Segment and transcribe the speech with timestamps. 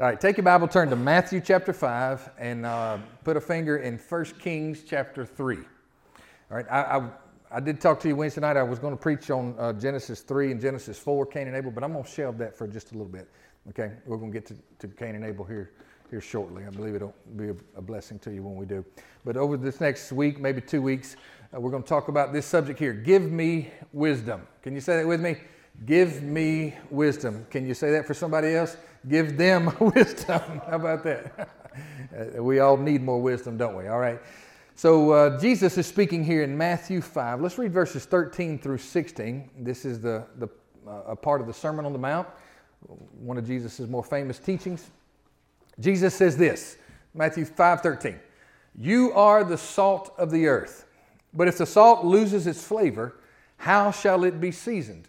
[0.00, 3.78] All right, take your Bible, turn to Matthew chapter 5, and uh, put a finger
[3.78, 5.56] in 1 Kings chapter 3.
[5.56, 5.64] All
[6.50, 7.10] right, I, I,
[7.56, 8.56] I did talk to you Wednesday night.
[8.56, 11.72] I was going to preach on uh, Genesis 3 and Genesis 4, Cain and Abel,
[11.72, 13.28] but I'm going to shelve that for just a little bit.
[13.70, 15.72] Okay, we're going to get to, to Cain and Abel here,
[16.10, 16.64] here shortly.
[16.64, 18.84] I believe it'll be a, a blessing to you when we do.
[19.24, 21.16] But over this next week, maybe two weeks,
[21.52, 24.46] uh, we're going to talk about this subject here Give me wisdom.
[24.62, 25.38] Can you say that with me?
[25.86, 27.46] Give me wisdom.
[27.50, 28.76] Can you say that for somebody else?
[29.08, 30.40] Give them wisdom.
[30.66, 31.50] How about that?
[32.34, 33.86] We all need more wisdom, don't we?
[33.86, 34.18] All right.
[34.74, 37.40] So uh, Jesus is speaking here in Matthew 5.
[37.40, 39.50] Let's read verses 13 through 16.
[39.60, 40.48] This is the, the,
[40.88, 42.26] uh, a part of the Sermon on the Mount,
[43.20, 44.90] one of Jesus' more famous teachings.
[45.78, 46.78] Jesus says this,
[47.14, 48.18] Matthew 5 13.
[48.76, 50.86] You are the salt of the earth.
[51.34, 53.16] But if the salt loses its flavor,
[53.56, 55.08] how shall it be seasoned?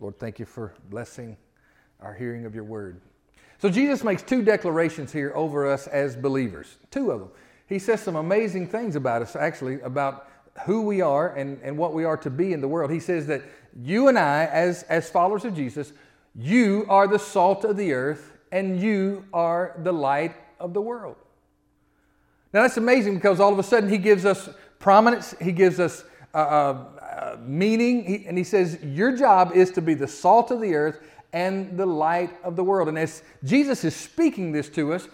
[0.00, 1.36] Lord, thank you for blessing
[2.00, 3.00] our hearing of your word.
[3.58, 7.30] So, Jesus makes two declarations here over us as believers, two of them.
[7.66, 10.28] He says some amazing things about us, actually, about
[10.64, 12.90] who we are and, and what we are to be in the world.
[12.90, 13.42] He says that
[13.82, 15.92] you and I, as, as followers of Jesus,
[16.34, 21.16] you are the salt of the earth and you are the light of the world.
[22.52, 26.04] Now, that's amazing because all of a sudden he gives us prominence, he gives us
[26.32, 26.84] uh, uh,
[27.44, 31.00] meaning, and he says, Your job is to be the salt of the earth
[31.32, 32.88] and the light of the world.
[32.88, 35.08] And as Jesus is speaking this to us,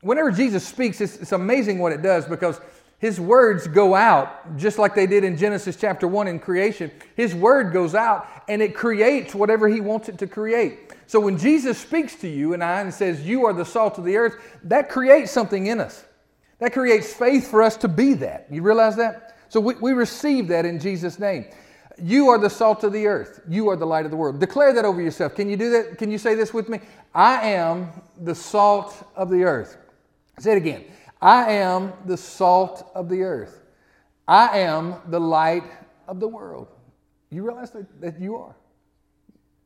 [0.00, 2.60] whenever Jesus speaks, it's, it's amazing what it does because
[2.98, 6.90] his words go out just like they did in Genesis chapter 1 in creation.
[7.14, 10.92] His word goes out and it creates whatever he wants it to create.
[11.06, 14.04] So when Jesus speaks to you and I and says, You are the salt of
[14.04, 16.04] the earth, that creates something in us.
[16.58, 18.48] That creates faith for us to be that.
[18.50, 19.37] You realize that?
[19.48, 21.46] So we, we receive that in Jesus' name.
[22.00, 23.40] You are the salt of the earth.
[23.48, 24.38] You are the light of the world.
[24.38, 25.34] Declare that over yourself.
[25.34, 25.98] Can you do that?
[25.98, 26.80] Can you say this with me?
[27.14, 29.76] I am the salt of the earth.
[30.38, 30.84] Say it again.
[31.20, 33.62] I am the salt of the earth.
[34.28, 35.64] I am the light
[36.06, 36.68] of the world.
[37.30, 38.54] You realize that, that you are.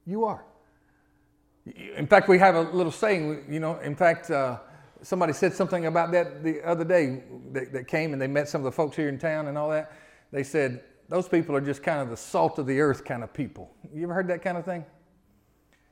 [0.06, 0.44] You are.
[1.96, 4.58] In fact, we have a little saying, you know, in fact, uh,
[5.02, 8.60] somebody said something about that the other day that, that, came and they met some
[8.60, 9.92] of the folks here in town and all that.
[10.30, 13.32] They said, those people are just kind of the salt of the earth kind of
[13.32, 13.70] people.
[13.92, 14.84] You ever heard that kind of thing?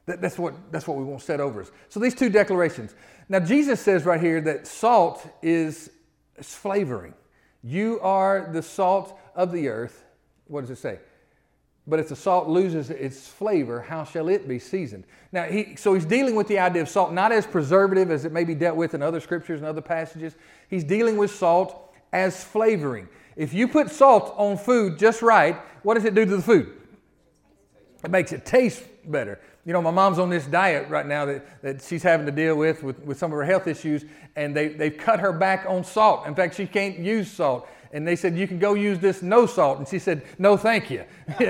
[0.07, 1.71] That, that's, what, that's what we want set over us.
[1.89, 2.95] So these two declarations.
[3.29, 5.91] Now, Jesus says right here that salt is,
[6.37, 7.15] is flavoring.
[7.63, 10.05] You are the salt of the earth.
[10.47, 10.99] What does it say?
[11.91, 15.05] But if the salt loses its flavor, how shall it be seasoned?
[15.33, 18.31] Now, he, so he's dealing with the idea of salt not as preservative as it
[18.31, 20.37] may be dealt with in other scriptures and other passages.
[20.69, 23.09] He's dealing with salt as flavoring.
[23.35, 26.73] If you put salt on food just right, what does it do to the food?
[28.05, 29.41] It makes it taste better.
[29.67, 32.55] You know, my mom's on this diet right now that, that she's having to deal
[32.55, 34.05] with, with with some of her health issues,
[34.37, 36.27] and they, they've cut her back on salt.
[36.27, 39.47] In fact, she can't use salt and they said, You can go use this no
[39.47, 39.79] salt.
[39.79, 41.05] And she said, No, thank you.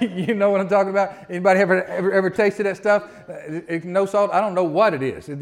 [0.00, 1.14] you know what I'm talking about?
[1.28, 3.04] Anybody ever, ever, ever tasted that stuff?
[3.28, 4.30] Uh, no salt?
[4.32, 5.28] I don't know what it is.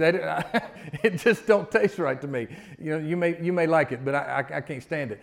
[1.03, 2.49] It, just don't taste right to me.
[2.79, 5.21] You know, you may, you may like it, but I, I, I can't stand it.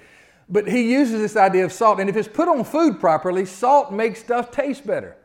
[0.49, 1.99] But he uses this idea of salt.
[1.99, 5.15] And if it's put on food properly, salt makes stuff taste better.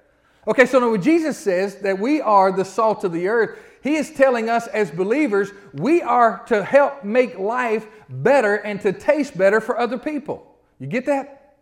[0.46, 3.96] Okay, so now when Jesus says that we are the salt of the earth, he
[3.96, 9.36] is telling us as believers, we are to help make life better and to taste
[9.36, 10.56] better for other people.
[10.80, 11.56] You get that?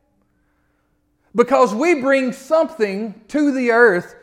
[1.35, 4.15] Because we bring something to the earth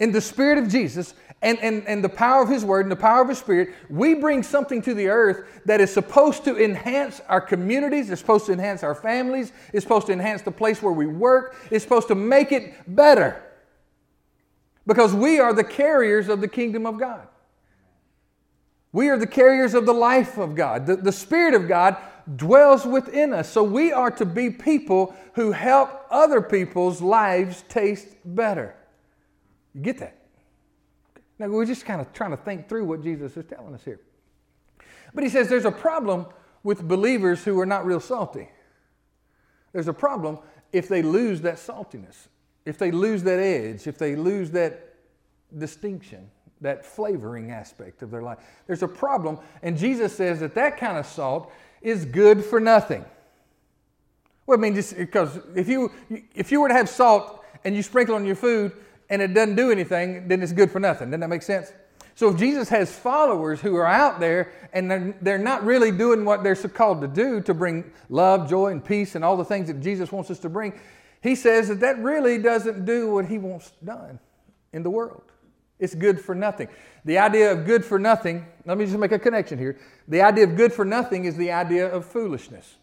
[0.00, 2.96] in the Spirit of Jesus and, and, and the power of His Word and the
[2.96, 7.20] power of His Spirit, we bring something to the earth that is supposed to enhance
[7.28, 10.92] our communities, it's supposed to enhance our families, it's supposed to enhance the place where
[10.92, 13.40] we work, it's supposed to make it better
[14.88, 17.28] because we are the carriers of the kingdom of God.
[18.90, 20.86] We are the carriers of the life of God.
[20.86, 21.98] The, the Spirit of God
[22.36, 23.50] dwells within us.
[23.50, 28.74] So we are to be people who help other people's lives taste better.
[29.74, 30.16] You get that?
[31.38, 34.00] Now, we're just kind of trying to think through what Jesus is telling us here.
[35.14, 36.26] But he says there's a problem
[36.62, 38.48] with believers who are not real salty.
[39.72, 40.38] There's a problem
[40.72, 42.28] if they lose that saltiness
[42.68, 44.94] if they lose that edge, if they lose that
[45.56, 46.30] distinction,
[46.60, 48.38] that flavoring aspect of their life.
[48.66, 53.04] There's a problem, and Jesus says that that kind of salt is good for nothing.
[54.46, 55.92] Well, I mean, just because if you
[56.34, 58.72] if you were to have salt and you sprinkle on your food
[59.10, 61.10] and it doesn't do anything, then it's good for nothing.
[61.10, 61.72] Doesn't that make sense?
[62.14, 66.24] So if Jesus has followers who are out there and they're, they're not really doing
[66.24, 69.44] what they're so called to do to bring love, joy, and peace and all the
[69.44, 70.72] things that Jesus wants us to bring,
[71.22, 74.18] he says that that really doesn't do what he wants done
[74.72, 75.22] in the world.
[75.78, 76.68] It's good for nothing.
[77.04, 79.78] The idea of good for nothing, let me just make a connection here.
[80.08, 82.74] The idea of good for nothing is the idea of foolishness.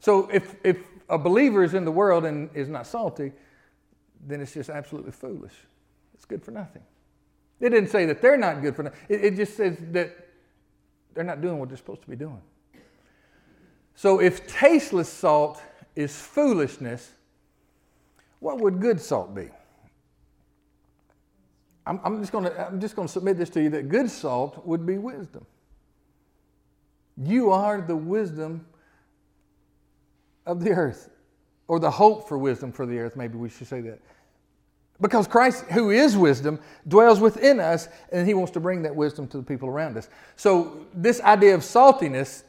[0.00, 0.78] So if, if
[1.08, 3.32] a believer is in the world and is not salty,
[4.26, 5.54] then it's just absolutely foolish.
[6.14, 6.82] It's good for nothing.
[7.60, 8.98] It didn't say that they're not good for nothing.
[9.08, 10.16] It, it just says that
[11.14, 12.40] they're not doing what they're supposed to be doing.
[13.94, 15.62] So if tasteless salt
[15.94, 17.12] is foolishness,
[18.40, 19.48] what would good salt be?
[21.86, 24.10] I'm, I'm just going to I'm just going to submit this to you that good
[24.10, 25.46] salt would be wisdom.
[27.16, 28.66] You are the wisdom
[30.46, 31.10] of the earth,
[31.68, 33.16] or the hope for wisdom for the earth.
[33.16, 34.00] Maybe we should say that.
[35.00, 39.26] Because Christ, who is wisdom, dwells within us, and He wants to bring that wisdom
[39.28, 40.08] to the people around us.
[40.36, 42.44] So, this idea of saltiness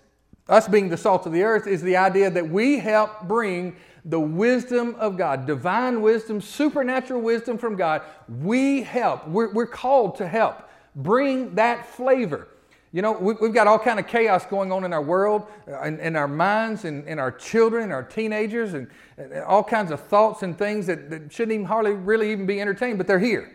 [0.48, 3.76] us being the salt of the earth is the idea that we help bring
[4.06, 8.02] the wisdom of God, divine wisdom, supernatural wisdom from God.
[8.28, 9.28] We help.
[9.28, 12.48] We're, we're called to help bring that flavor.
[12.92, 15.82] You know, we, have got all kind of chaos going on in our world, uh,
[15.82, 18.88] in, in our minds, and in, in, our children, our teenagers, and,
[19.18, 22.62] and, all kinds of thoughts and things that, that shouldn't even hardly really even be
[22.62, 23.52] entertained, but they're here.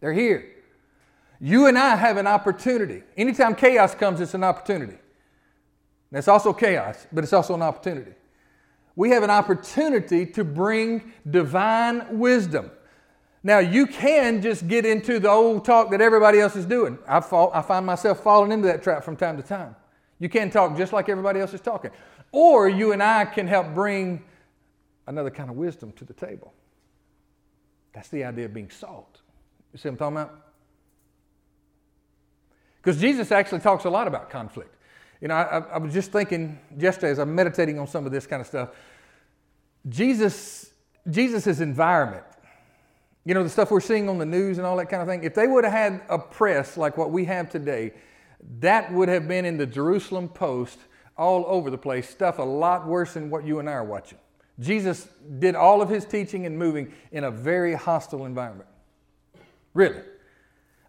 [0.00, 0.54] They're here.
[1.38, 3.02] You and I have an opportunity.
[3.16, 4.96] Anytime chaos comes, it's an opportunity.
[6.10, 8.12] That's also chaos, but it's also an opportunity.
[8.96, 12.70] We have an opportunity to bring divine wisdom.
[13.42, 16.98] Now, you can just get into the old talk that everybody else is doing.
[17.06, 19.76] I, fall, I find myself falling into that trap from time to time.
[20.18, 21.92] You can talk just like everybody else is talking.
[22.32, 24.24] Or you and I can help bring
[25.06, 26.52] another kind of wisdom to the table.
[27.92, 29.20] That's the idea of being salt.
[29.72, 30.44] You see what I'm talking about?
[32.82, 34.74] Because Jesus actually talks a lot about conflict.
[35.20, 38.26] You know, I, I, was just thinking yesterday as I'm meditating on some of this
[38.26, 38.70] kind of stuff.
[39.88, 40.70] Jesus,
[41.10, 42.24] Jesus' environment,
[43.24, 45.24] you know, the stuff we're seeing on the news and all that kind of thing,
[45.24, 47.92] if they would have had a press like what we have today,
[48.60, 50.78] that would have been in the Jerusalem Post
[51.16, 54.18] all over the place, stuff a lot worse than what you and I are watching.
[54.60, 58.68] Jesus did all of his teaching and moving in a very hostile environment.
[59.74, 60.00] Really.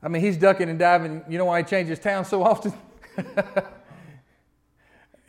[0.02, 1.24] I mean, he's ducking and diving.
[1.28, 2.74] You know why he changes town so often?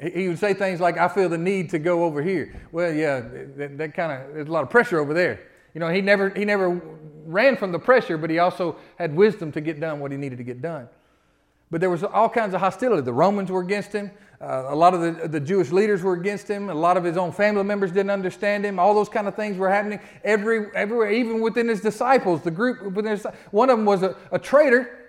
[0.00, 2.58] He would say things like, I feel the need to go over here.
[2.72, 3.20] Well, yeah,
[3.56, 5.40] that, that kind of, there's a lot of pressure over there.
[5.74, 6.80] You know, he never, he never
[7.26, 10.38] ran from the pressure, but he also had wisdom to get done what he needed
[10.38, 10.88] to get done.
[11.70, 13.02] But there was all kinds of hostility.
[13.02, 14.10] The Romans were against him.
[14.40, 16.70] Uh, a lot of the, the Jewish leaders were against him.
[16.70, 18.78] A lot of his own family members didn't understand him.
[18.78, 22.40] All those kind of things were happening every, everywhere, even within his disciples.
[22.40, 24.99] The group, within his, one of them was a, a traitor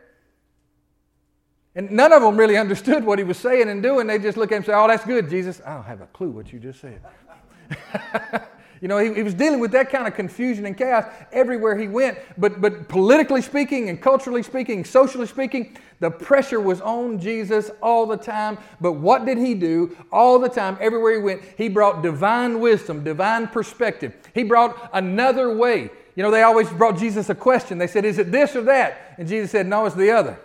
[1.76, 4.08] and none of them really understood what he was saying and doing.
[4.08, 5.62] They just look at him and say, Oh, that's good, Jesus.
[5.66, 7.02] I don't have a clue what you just said.
[8.82, 11.88] you know, he, he, was dealing with that kind of confusion and chaos everywhere he
[11.88, 12.18] went.
[12.38, 18.06] But, but politically speaking and culturally speaking, socially speaking, the pressure was on Jesus all
[18.06, 18.58] the time.
[18.82, 21.42] But what did he do all the time, everywhere he went?
[21.58, 24.14] He brought divine wisdom, divine perspective.
[24.34, 25.90] He brought another way.
[26.16, 27.78] You know, they always brought Jesus a question.
[27.78, 29.16] They said, Is it this or that?
[29.18, 30.38] And Jesus said, No, it's the other.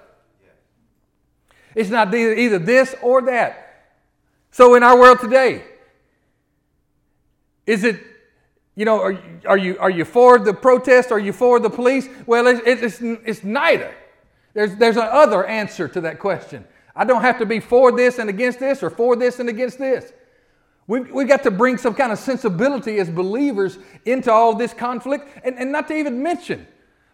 [1.76, 3.84] It's not either this or that.
[4.50, 5.62] So in our world today,
[7.66, 8.00] is it,
[8.74, 11.12] you know, are, are, you, are you for the protest?
[11.12, 12.08] Are you for the police?
[12.24, 13.94] Well, it's, it's, it's neither.
[14.54, 16.64] There's, there's an other answer to that question.
[16.94, 19.78] I don't have to be for this and against this or for this and against
[19.78, 20.14] this.
[20.86, 25.28] We've, we've got to bring some kind of sensibility as believers into all this conflict
[25.44, 26.66] and, and not to even mention.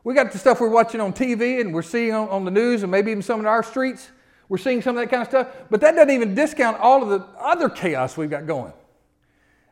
[0.04, 2.84] We got the stuff we're watching on TV and we're seeing on, on the news
[2.84, 4.10] and maybe even some in our streets
[4.52, 7.08] we're seeing some of that kind of stuff, but that doesn't even discount all of
[7.08, 8.74] the other chaos we've got going.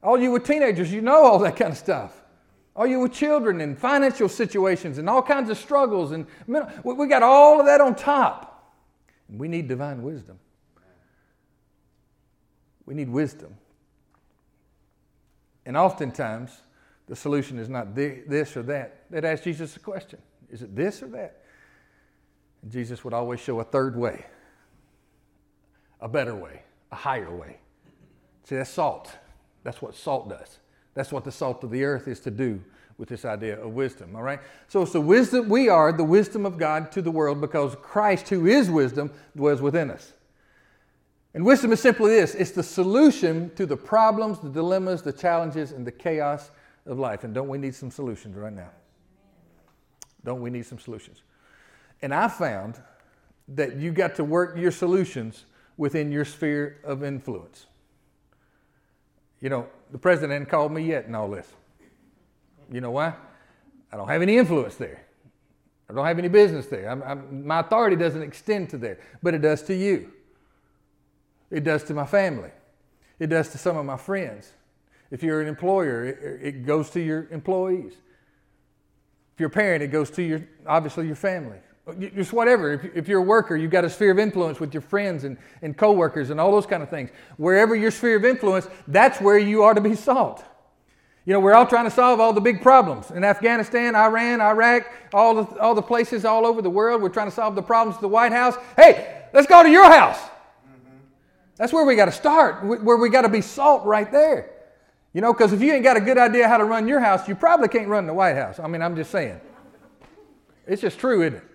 [0.03, 2.19] All you with teenagers, you know all that kind of stuff.
[2.75, 6.13] All you with children and financial situations and all kinds of struggles.
[6.13, 6.27] And
[6.83, 8.75] we got all of that on top.
[9.29, 10.39] We need divine wisdom.
[12.87, 13.55] We need wisdom.
[15.67, 16.59] And oftentimes,
[17.07, 19.11] the solution is not this or that.
[19.11, 20.21] They'd ask Jesus a question
[20.51, 21.43] Is it this or that?
[22.63, 24.25] And Jesus would always show a third way
[26.01, 27.59] a better way, a higher way.
[28.45, 29.11] See, that's salt.
[29.63, 30.59] That's what salt does.
[30.95, 32.61] That's what the salt of the earth is to do
[32.99, 34.41] with this idea of wisdom, all right?
[34.69, 38.29] So it's the wisdom, we are the wisdom of God to the world because Christ,
[38.29, 40.13] who is wisdom, dwells within us.
[41.33, 45.73] And wisdom is simply this it's the solution to the problems, the dilemmas, the challenges,
[45.73, 46.51] and the chaos
[46.87, 47.25] of life.
[47.25, 48.71] And don't we need some solutions right now?
[50.25, 51.23] Don't we need some solutions?
[52.03, 52.81] And I found
[53.49, 55.45] that you got to work your solutions
[55.81, 57.65] within your sphere of influence.
[59.41, 61.51] You know, the president hadn't called me yet in all this.
[62.71, 63.15] You know why?
[63.91, 65.07] I don't have any influence there.
[65.89, 66.91] I don't have any business there.
[66.91, 70.13] I'm, I'm, my authority doesn't extend to there, but it does to you.
[71.51, 72.51] It does to my family.
[73.19, 74.53] It does to some of my friends.
[75.11, 77.95] If you're an employer, it, it goes to your employees.
[79.33, 81.59] If you're a parent, it goes to your obviously your family.
[81.99, 82.73] Just whatever.
[82.73, 85.37] If, if you're a worker, you've got a sphere of influence with your friends and,
[85.63, 87.11] and coworkers and all those kind of things.
[87.37, 90.45] Wherever your sphere of influence, that's where you are to be salt.
[91.27, 93.11] You know, we're all trying to solve all the big problems.
[93.11, 97.29] In Afghanistan, Iran, Iraq, all the, all the places all over the world, we're trying
[97.29, 98.57] to solve the problems at the White House.
[98.77, 100.19] Hey, let's go to your house.
[101.57, 104.51] That's where we got to start, where we got to be salt right there.
[105.13, 107.29] You know, because if you ain't got a good idea how to run your house,
[107.29, 108.59] you probably can't run the White House.
[108.59, 109.41] I mean, I'm just saying.
[110.67, 111.50] It's just true, isn't it?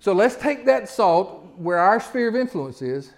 [0.00, 3.12] So let's take that salt where our sphere of influence is.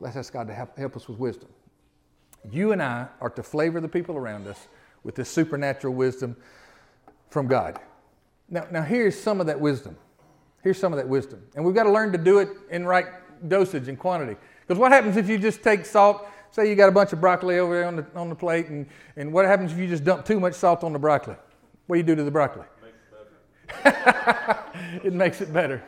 [0.00, 1.48] Let's ask God to help, help us with wisdom.
[2.50, 4.66] You and I are to flavor the people around us
[5.04, 6.36] with this supernatural wisdom
[7.30, 7.78] from God.
[8.48, 9.96] Now, now here's some of that wisdom.
[10.62, 11.42] Here's some of that wisdom.
[11.54, 13.06] And we've got to learn to do it in right
[13.48, 14.36] dosage and quantity.
[14.60, 17.58] Because what happens if you just take salt, say you got a bunch of broccoli
[17.58, 20.24] over there on the, on the plate, and, and what happens if you just dump
[20.24, 21.36] too much salt on the broccoli?
[21.86, 22.64] What do you do to the broccoli?
[25.04, 25.82] it makes it better.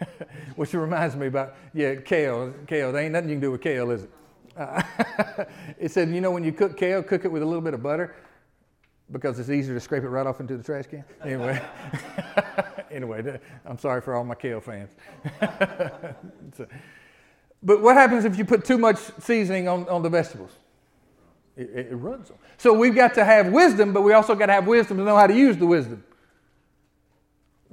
[0.56, 2.52] Which reminds me about, yeah, kale.
[2.66, 4.10] Kale, there ain't nothing you can do with kale, is it?
[4.56, 4.82] Uh,
[5.78, 7.82] it said, you know, when you cook kale, cook it with a little bit of
[7.82, 8.14] butter
[9.12, 11.04] because it's easier to scrape it right off into the trash can.
[11.22, 11.62] Anyway,
[12.90, 14.90] anyway, I'm sorry for all my kale fans.
[16.56, 16.66] so,
[17.62, 20.52] but what happens if you put too much seasoning on, on the vegetables?
[21.56, 22.36] It, it, runs them.
[22.58, 25.16] So we've got to have wisdom, but we also got to have wisdom to know
[25.16, 26.04] how to use the wisdom.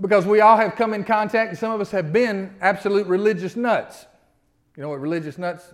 [0.02, 3.56] Because we all have come in contact, and some of us have been absolute religious
[3.56, 4.06] nuts.
[4.76, 5.74] You know what religious nuts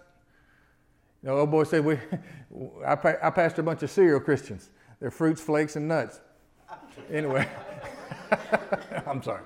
[1.22, 1.96] you know, old boy said, we,
[2.86, 4.70] I, I pastor a bunch of cereal Christians.
[5.00, 6.22] They're fruits, flakes, and nuts.
[7.12, 7.48] Anyway,
[9.08, 9.42] I'm sorry.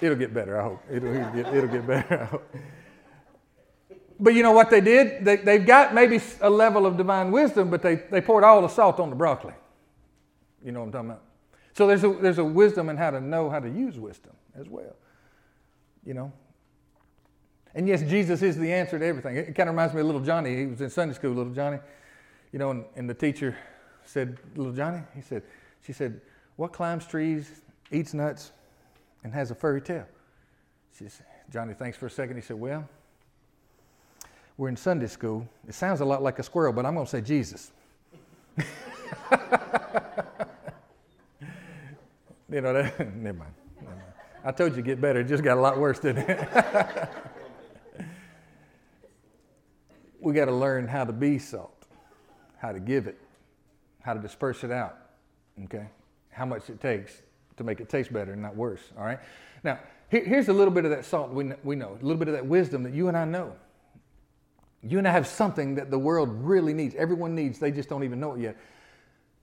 [0.00, 0.82] It'll get better, I hope.
[0.90, 2.56] It'll, it'll, get, it'll get better, I hope.
[4.18, 5.24] But you know what they did?
[5.24, 8.68] They, they've got maybe a level of divine wisdom, but they, they poured all the
[8.68, 9.54] salt on the broccoli.
[10.64, 11.22] You know what I'm talking about?
[11.74, 14.68] So there's a, there's a wisdom in how to know how to use wisdom as
[14.68, 14.94] well.
[16.04, 16.32] You know,
[17.74, 19.36] and yes, Jesus is the answer to everything.
[19.36, 20.56] It kind of reminds me of little Johnny.
[20.56, 21.78] He was in Sunday school, little Johnny.
[22.52, 23.56] You know, and, and the teacher
[24.04, 25.42] said, Little Johnny, he said,
[25.86, 26.20] she said,
[26.56, 28.52] What climbs trees, eats nuts,
[29.24, 30.06] and has a furry tail?
[30.98, 32.36] She said, Johnny thinks for a second.
[32.36, 32.86] He said, Well,
[34.58, 35.48] we're in Sunday school.
[35.66, 37.72] It sounds a lot like a squirrel, but I'm going to say Jesus.
[42.52, 44.02] you know, that, never, mind, never mind.
[44.44, 45.20] I told you get better.
[45.20, 46.48] It just got a lot worse, didn't it?
[50.20, 51.86] we got to learn how to be salt,
[52.58, 53.18] how to give it,
[54.02, 54.98] how to disperse it out,
[55.64, 55.86] okay?
[56.30, 57.22] How much it takes
[57.56, 59.18] to make it taste better and not worse, all right?
[59.64, 59.78] Now,
[60.10, 62.34] here, here's a little bit of that salt we, we know, a little bit of
[62.34, 63.54] that wisdom that you and I know.
[64.82, 66.94] You and I have something that the world really needs.
[66.96, 68.56] Everyone needs, they just don't even know it yet.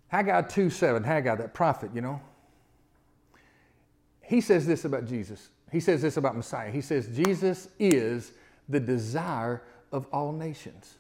[0.10, 2.22] Haggai 2 7, Haggai, that prophet, you know,
[4.30, 5.50] he says this about Jesus.
[5.72, 6.70] He says this about Messiah.
[6.70, 8.32] He says, Jesus is
[8.70, 10.94] the desire of all nations.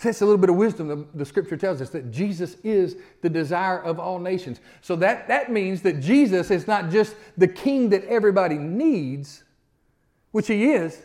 [0.00, 0.86] That's a little bit of wisdom.
[0.86, 4.60] The, the, scripture tells us that Jesus is the desire of all nations.
[4.82, 9.42] So that, that means that Jesus is not just the king that everybody needs,
[10.30, 11.02] which he is,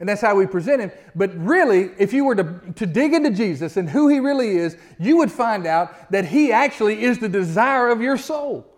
[0.00, 0.90] and that's how we present him.
[1.14, 4.76] But really, if you were to, to dig into Jesus and who he really is,
[4.98, 8.71] you would find out that he actually is the desire of your soul.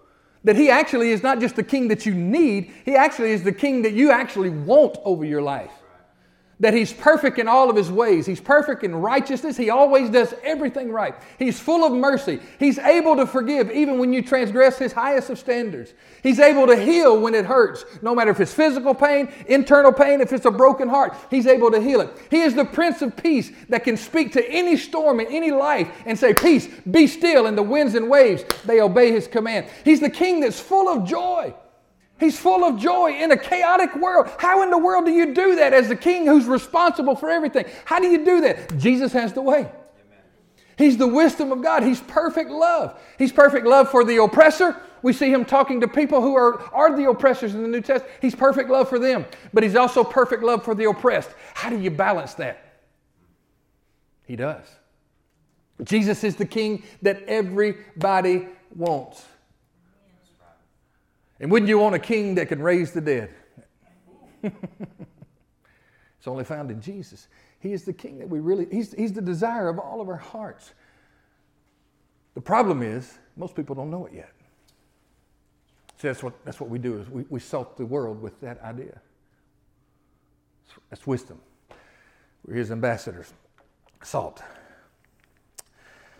[0.44, 3.52] That he actually is not just the king that you need, he actually is the
[3.52, 5.72] king that you actually want over your life
[6.60, 8.26] that he's perfect in all of his ways.
[8.26, 9.56] He's perfect in righteousness.
[9.56, 11.14] He always does everything right.
[11.38, 12.40] He's full of mercy.
[12.58, 15.94] He's able to forgive even when you transgress his highest of standards.
[16.22, 20.20] He's able to heal when it hurts, no matter if it's physical pain, internal pain,
[20.20, 21.14] if it's a broken heart.
[21.30, 22.10] He's able to heal it.
[22.30, 25.88] He is the Prince of Peace that can speak to any storm in any life
[26.06, 29.66] and say, Peace, be still, and the winds and waves, they obey his command.
[29.84, 31.54] He's the King that's full of joy.
[32.20, 34.30] He's full of joy in a chaotic world.
[34.38, 37.66] How in the world do you do that as the king who's responsible for everything?
[37.84, 38.76] How do you do that?
[38.78, 39.70] Jesus has the way.
[40.76, 41.82] He's the wisdom of God.
[41.82, 42.98] He's perfect love.
[43.18, 44.80] He's perfect love for the oppressor.
[45.02, 48.10] We see him talking to people who are, are the oppressors in the New Testament.
[48.22, 51.30] He's perfect love for them, but he's also perfect love for the oppressed.
[51.52, 52.80] How do you balance that?
[54.24, 54.64] He does.
[55.82, 59.24] Jesus is the king that everybody wants.
[61.40, 63.30] And wouldn't you want a king that can raise the dead?
[64.42, 67.28] it's only found in Jesus.
[67.60, 70.16] He is the king that we really, he's, he's the desire of all of our
[70.16, 70.74] hearts.
[72.34, 74.32] The problem is, most people don't know it yet.
[75.96, 78.60] See, that's what, that's what we do is we, we salt the world with that
[78.62, 79.00] idea.
[80.90, 81.40] That's wisdom.
[82.46, 83.32] We're his ambassadors.
[84.02, 84.42] Salt.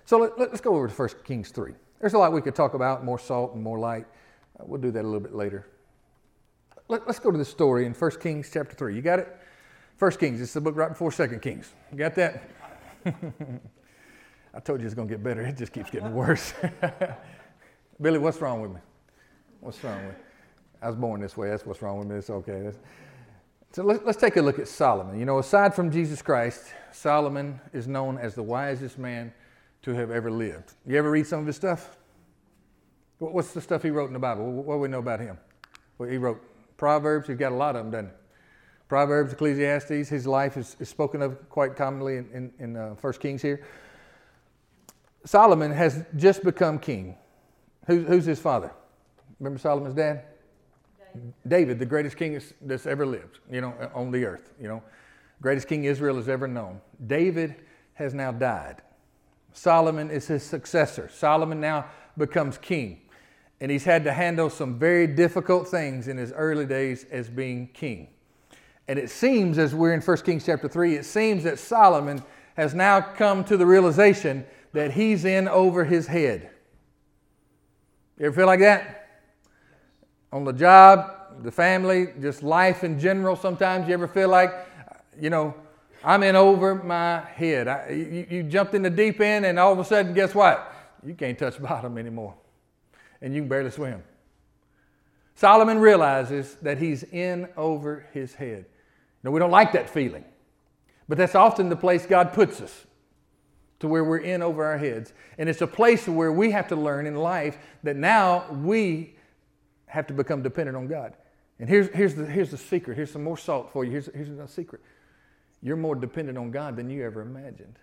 [0.06, 1.72] So let, us go over to 1 Kings 3.
[2.00, 4.06] There's a lot we could talk about, more salt and more light.
[4.58, 5.66] Uh, we'll do that a little bit later.
[6.88, 8.94] Let, us go to the story in 1 Kings chapter 3.
[8.94, 9.36] You got it?
[9.98, 11.72] 1 Kings, it's the book right before 2 Kings.
[11.90, 12.42] You got that?
[14.54, 15.42] I told you it's going to get better.
[15.42, 16.52] It just keeps getting worse.
[18.00, 18.80] Billy, what's wrong with me?
[19.60, 20.20] What's wrong with me?
[20.82, 21.48] I was born this way.
[21.48, 22.16] That's what's wrong with me.
[22.16, 22.60] It's okay.
[22.62, 22.78] That's...
[23.72, 25.18] So let, us take a look at Solomon.
[25.18, 29.32] You know, aside from Jesus Christ, Solomon is known as the wisest man
[29.82, 30.74] to have ever lived.
[30.86, 31.96] You ever read some of his stuff?
[33.32, 34.50] What's the stuff he wrote in the Bible?
[34.50, 35.38] What do we know about him?
[35.98, 36.40] Well, he wrote
[36.76, 37.28] Proverbs.
[37.28, 38.14] He's got a lot of them, doesn't he?
[38.88, 40.08] Proverbs, Ecclesiastes.
[40.08, 43.64] His life is, is spoken of quite commonly in, in, in uh, 1 Kings here.
[45.24, 47.16] Solomon has just become king.
[47.86, 48.72] Who's, who's his father?
[49.40, 50.24] Remember Solomon's dad?
[50.98, 51.32] David.
[51.46, 54.82] David, the greatest king that's ever lived, you know, on the earth, you know.
[55.40, 56.80] Greatest king Israel has ever known.
[57.06, 57.56] David
[57.94, 58.82] has now died.
[59.52, 61.08] Solomon is his successor.
[61.12, 63.00] Solomon now becomes king.
[63.64, 67.68] And he's had to handle some very difficult things in his early days as being
[67.68, 68.08] king.
[68.88, 72.22] And it seems, as we're in 1 Kings chapter 3, it seems that Solomon
[72.58, 74.44] has now come to the realization
[74.74, 76.50] that he's in over his head.
[78.18, 79.22] You ever feel like that?
[80.30, 84.52] On the job, the family, just life in general, sometimes you ever feel like,
[85.18, 85.54] you know,
[86.04, 87.68] I'm in over my head.
[87.68, 90.70] I, you, you jumped in the deep end, and all of a sudden, guess what?
[91.02, 92.34] You can't touch bottom anymore,
[93.24, 94.02] and you can barely swim.
[95.34, 98.66] Solomon realizes that he's in over his head.
[99.22, 100.24] Now, we don't like that feeling,
[101.08, 102.86] but that's often the place God puts us
[103.80, 105.14] to where we're in over our heads.
[105.38, 109.16] And it's a place where we have to learn in life that now we
[109.86, 111.14] have to become dependent on God.
[111.58, 112.94] And here's, here's, the, here's the secret.
[112.94, 113.90] Here's some more salt for you.
[113.92, 114.82] Here's, here's a secret.
[115.62, 117.78] You're more dependent on God than you ever imagined.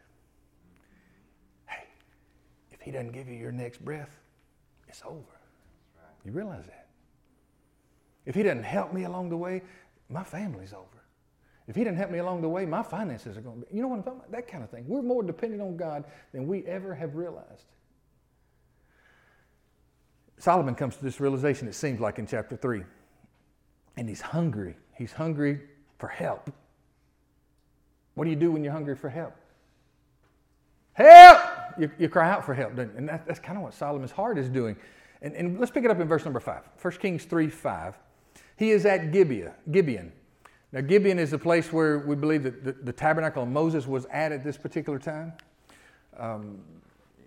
[1.66, 1.86] Hey,
[2.72, 4.20] if He doesn't give you your next breath,
[4.92, 5.40] it's over.
[6.24, 6.88] You realize that?
[8.28, 9.64] If He doesn't help me along the way,
[10.10, 11.02] my family's over.
[11.68, 13.76] If he didn't help me along the way, my finances are going to be.
[13.76, 14.32] You know what I'm talking about?
[14.32, 14.84] That kind of thing.
[14.88, 17.66] We're more dependent on God than we ever have realized.
[20.38, 22.84] Solomon comes to this realization, it seems like in chapter 3.
[23.96, 24.76] And he's hungry.
[24.98, 25.62] He's hungry
[26.00, 26.52] for help.
[28.16, 29.36] What do you do when you're hungry for help?
[30.94, 31.41] Help!
[31.80, 34.50] You, you cry out for help, and that, that's kind of what Solomon's heart is
[34.50, 34.76] doing.
[35.22, 36.64] And, and, let's pick it up in verse number 5.
[36.82, 37.98] 1 Kings 3 5.
[38.58, 40.12] He is at Gibeah, Gibeon
[40.74, 44.06] now, Gibeon is a place where we believe that the, the tabernacle of Moses was
[44.06, 45.34] at at this particular time.
[46.18, 46.60] Um,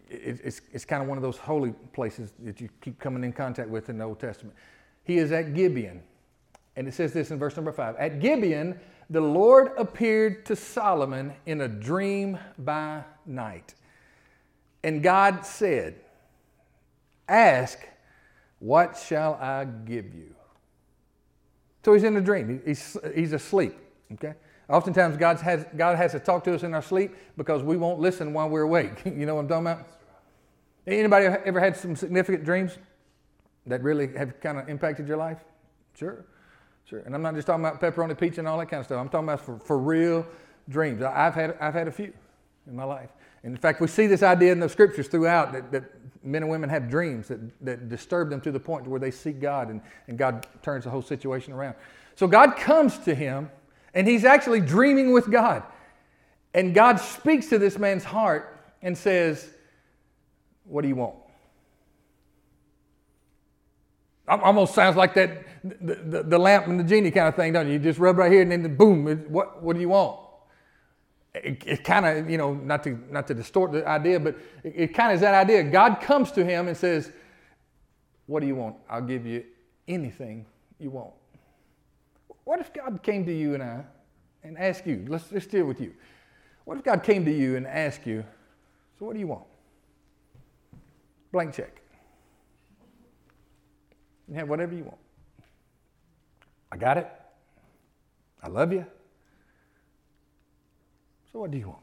[0.08, 3.32] it, it's, it's kind of one of those holy places that you keep coming in
[3.32, 4.56] contact with in the Old Testament.
[5.04, 6.02] He is at Gibeon.
[6.76, 8.80] And it says this in verse number five At Gibeon,
[9.10, 13.74] the Lord appeared to Solomon in a dream by night.
[14.84, 15.94] And God said,
[17.26, 17.78] Ask,
[18.58, 20.34] what shall I give you?
[21.82, 22.60] So he's in a dream.
[22.64, 23.74] He's, he's asleep.
[24.12, 24.34] Okay?
[24.68, 27.98] Oftentimes, God has, God has to talk to us in our sleep because we won't
[27.98, 29.00] listen while we're awake.
[29.06, 29.88] you know what I'm talking about?
[30.86, 32.76] Anybody ever had some significant dreams
[33.66, 35.38] that really have kind of impacted your life?
[35.94, 36.26] Sure.
[36.84, 37.00] Sure.
[37.00, 39.00] And I'm not just talking about pepperoni pizza and all that kind of stuff.
[39.00, 40.26] I'm talking about for, for real
[40.68, 41.02] dreams.
[41.02, 42.12] I've had, I've had a few
[42.66, 43.08] in my life.
[43.44, 45.84] And in fact, we see this idea in the scriptures throughout that, that
[46.24, 49.38] men and women have dreams that, that disturb them to the point where they seek
[49.38, 51.74] God and, and God turns the whole situation around.
[52.16, 53.50] So God comes to him
[53.92, 55.62] and he's actually dreaming with God.
[56.54, 59.50] And God speaks to this man's heart and says,
[60.64, 61.16] What do you want?
[64.26, 67.66] Almost sounds like that the, the, the lamp and the genie kind of thing, don't
[67.66, 67.74] you?
[67.74, 70.23] You just rub right here and then boom, what, what do you want?
[71.34, 74.74] It, it kind of, you know, not to, not to distort the idea, but it,
[74.76, 75.64] it kind of is that idea.
[75.64, 77.10] God comes to him and says,
[78.26, 78.76] What do you want?
[78.88, 79.44] I'll give you
[79.88, 80.46] anything
[80.78, 81.12] you want.
[82.44, 83.84] What if God came to you and I
[84.44, 85.94] and asked you, let's, let's deal with you.
[86.64, 88.24] What if God came to you and asked you,
[88.98, 89.44] So, what do you want?
[91.32, 91.80] Blank check.
[94.28, 94.98] You have whatever you want.
[96.70, 97.10] I got it.
[98.42, 98.86] I love you.
[101.34, 101.82] So, what do you want?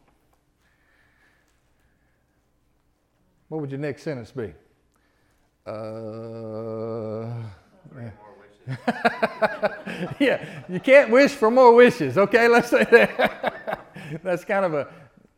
[3.50, 4.54] What would your next sentence be?
[5.68, 7.34] Uh,
[10.22, 12.18] yeah, you can't wish for more wishes.
[12.18, 13.82] Okay, let's say that.
[14.24, 14.88] that's kind of a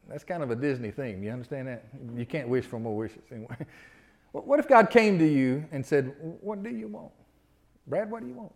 [0.07, 1.23] that's kind of a Disney theme.
[1.23, 1.85] You understand that?
[2.15, 3.23] You can't wish for more wishes.
[3.31, 3.65] Anyway,
[4.31, 7.11] what if God came to you and said, "What do you want,
[7.87, 8.11] Brad?
[8.11, 8.53] What do you want?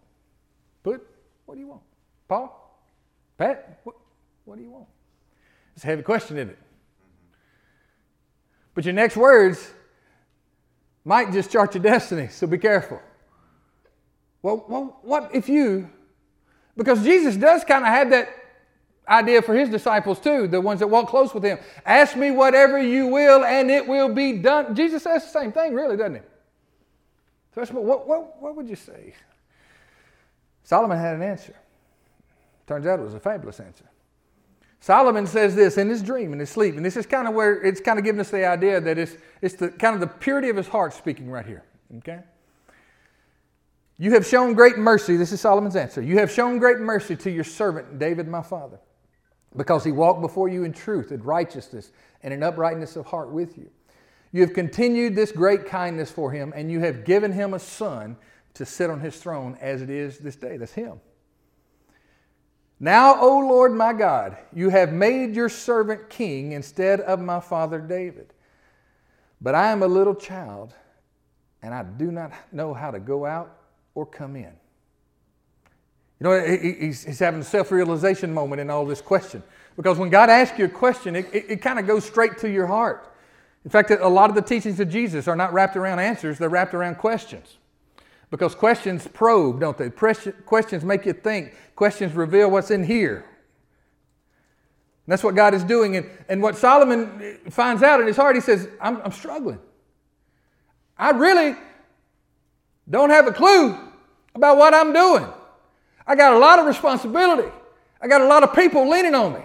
[0.83, 1.01] Put,
[1.47, 1.81] what do you want?
[2.27, 2.79] Paul,
[3.39, 3.95] Pat, what,
[4.45, 4.87] what do you want?"
[5.77, 6.57] It's a heavy question, isn't it?
[8.73, 9.71] But your next words
[11.05, 12.99] might just chart your destiny, so be careful.
[14.41, 15.87] Well, well what if you,
[16.75, 18.27] because Jesus does kind of have that
[19.07, 21.59] idea for his disciples too, the ones that walk close with him.
[21.85, 24.73] Ask me whatever you will, and it will be done.
[24.73, 26.21] Jesus says the same thing, really, doesn't he?
[27.53, 29.13] So what, what, what would you say?
[30.63, 31.55] Solomon had an answer.
[32.65, 33.85] Turns out it was a fabulous answer.
[34.79, 37.61] Solomon says this in his dream, in his sleep, and this is kind of where
[37.63, 40.49] it's kind of giving us the idea that it's, it's the kind of the purity
[40.49, 41.63] of his heart speaking right here.
[41.97, 42.19] Okay?
[43.97, 45.17] You have shown great mercy.
[45.17, 46.01] This is Solomon's answer.
[46.01, 48.79] You have shown great mercy to your servant David, my father,
[49.55, 53.57] because he walked before you in truth and righteousness and in uprightness of heart with
[53.57, 53.69] you.
[54.31, 58.17] You have continued this great kindness for him, and you have given him a son
[58.53, 60.57] to sit on his throne as it is this day.
[60.57, 60.99] That's him.
[62.79, 67.79] Now, O Lord my God, you have made your servant king instead of my father
[67.79, 68.33] David.
[69.41, 70.73] But I am a little child,
[71.61, 73.57] and I do not know how to go out
[73.95, 74.53] or come in.
[76.19, 79.43] You know, he's having a self realization moment in all this question.
[79.75, 82.49] Because when God asks you a question, it, it, it kind of goes straight to
[82.49, 83.13] your heart.
[83.63, 86.49] In fact, a lot of the teachings of Jesus are not wrapped around answers, they're
[86.49, 87.57] wrapped around questions.
[88.29, 89.89] Because questions probe, don't they?
[89.89, 91.55] Questions make you think.
[91.75, 93.25] Questions reveal what's in here.
[95.05, 95.95] And that's what God is doing.
[95.95, 99.59] And, and what Solomon uh, finds out in his heart, he says, I'm, I'm struggling.
[100.97, 101.55] I really
[102.89, 103.77] don't have a clue
[104.35, 105.25] about what I'm doing.
[106.05, 107.49] I got a lot of responsibility.
[108.01, 109.41] I got a lot of people leaning on me.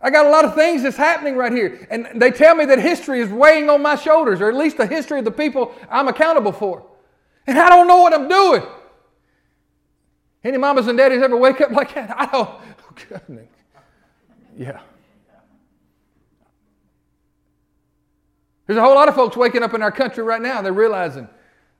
[0.00, 1.86] I got a lot of things that's happening right here.
[1.90, 4.86] And they tell me that history is weighing on my shoulders, or at least the
[4.86, 6.84] history of the people I'm accountable for
[7.46, 8.62] and I don't know what I'm doing.
[10.42, 12.14] Any mamas and daddies ever wake up like that?
[12.16, 12.48] I don't.
[12.48, 12.62] Oh,
[13.08, 13.48] goodness.
[14.56, 14.80] Yeah.
[18.66, 20.62] There's a whole lot of folks waking up in our country right now.
[20.62, 21.28] They're realizing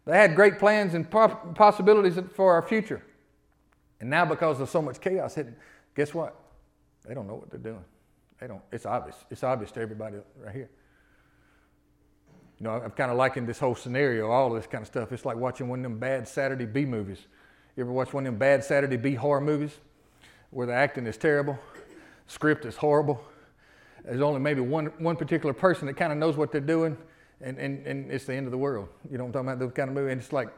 [0.07, 3.03] they had great plans and possibilities for our future.
[4.01, 5.57] And now, because of so much chaos hitting,
[5.95, 6.37] guess what?
[7.07, 7.85] They don't know what they're doing.
[8.41, 8.63] They don't.
[8.73, 9.17] It's obvious.
[9.31, 10.71] It's obvious to everybody right here.
[12.61, 15.11] You know, I'm kind of liking this whole scenario, all this kind of stuff.
[15.13, 17.19] It's like watching one of them bad Saturday B movies.
[17.77, 19.73] You ever watch one of them bad Saturday B horror movies
[20.51, 21.59] where the acting is terrible,
[22.29, 23.21] script is horrible?
[24.05, 26.97] There's only maybe one, one particular person that kind of knows what they're doing,
[27.41, 28.89] and, and, and it's the end of the world.
[29.11, 29.59] You know what I'm talking about?
[29.59, 30.13] Those kind of movie.
[30.13, 30.51] And it's like,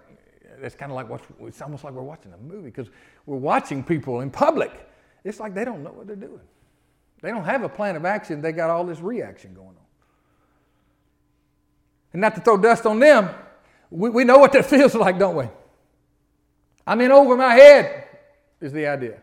[0.61, 2.89] it's kind of like, watch, it's almost like we're watching a movie because
[3.25, 4.87] we're watching people in public.
[5.25, 6.41] It's like they don't know what they're doing.
[7.23, 8.43] They don't have a plan of action.
[8.43, 9.86] They got all this reaction going on
[12.17, 13.29] and not to throw dust on them,
[13.91, 15.45] we, we know what that feels like, don't we?
[16.87, 18.09] I'm in over my head,
[18.59, 19.19] is the idea.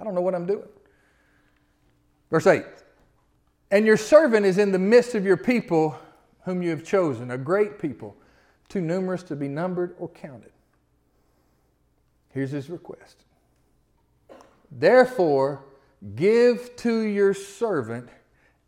[0.00, 0.66] I don't know what I'm doing.
[2.32, 2.64] Verse 8
[3.70, 5.96] And your servant is in the midst of your people
[6.44, 8.16] whom you have chosen, a great people,
[8.68, 10.50] too numerous to be numbered or counted.
[12.30, 13.26] Here's his request.
[14.72, 15.64] Therefore,
[16.16, 18.08] give to your servant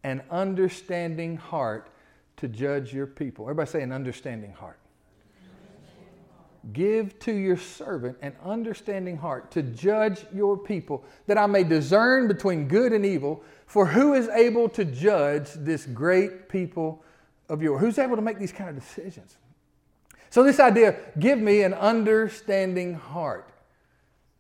[0.04, 1.90] an understanding heart
[2.36, 3.46] to judge your people.
[3.46, 4.78] Everybody say an understanding heart.
[6.72, 12.26] Give to your servant an understanding heart to judge your people, that I may discern
[12.26, 13.42] between good and evil.
[13.66, 17.04] For who is able to judge this great people
[17.48, 17.80] of yours?
[17.80, 19.36] Who's able to make these kind of decisions?
[20.30, 23.52] So, this idea give me an understanding heart.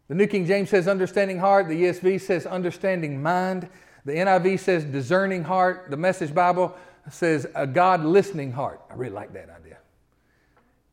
[0.08, 3.68] The New King James says understanding heart, the ESV says understanding mind,
[4.04, 6.76] the NIV says discerning heart, the Message Bible
[7.10, 8.80] says a God listening heart.
[8.90, 9.78] I really like that idea.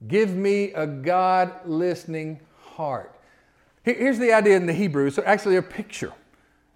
[0.07, 3.15] Give me a God listening heart.
[3.83, 5.09] Here's the idea in the Hebrew.
[5.09, 6.13] So actually a picture.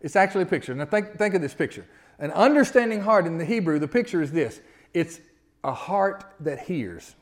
[0.02, 0.76] It's actually a picture.
[0.76, 1.86] Now think, think of this picture.
[2.19, 4.62] An understanding heart in the Hebrew, the picture is this
[4.93, 5.19] it's
[5.63, 7.15] a heart that hears.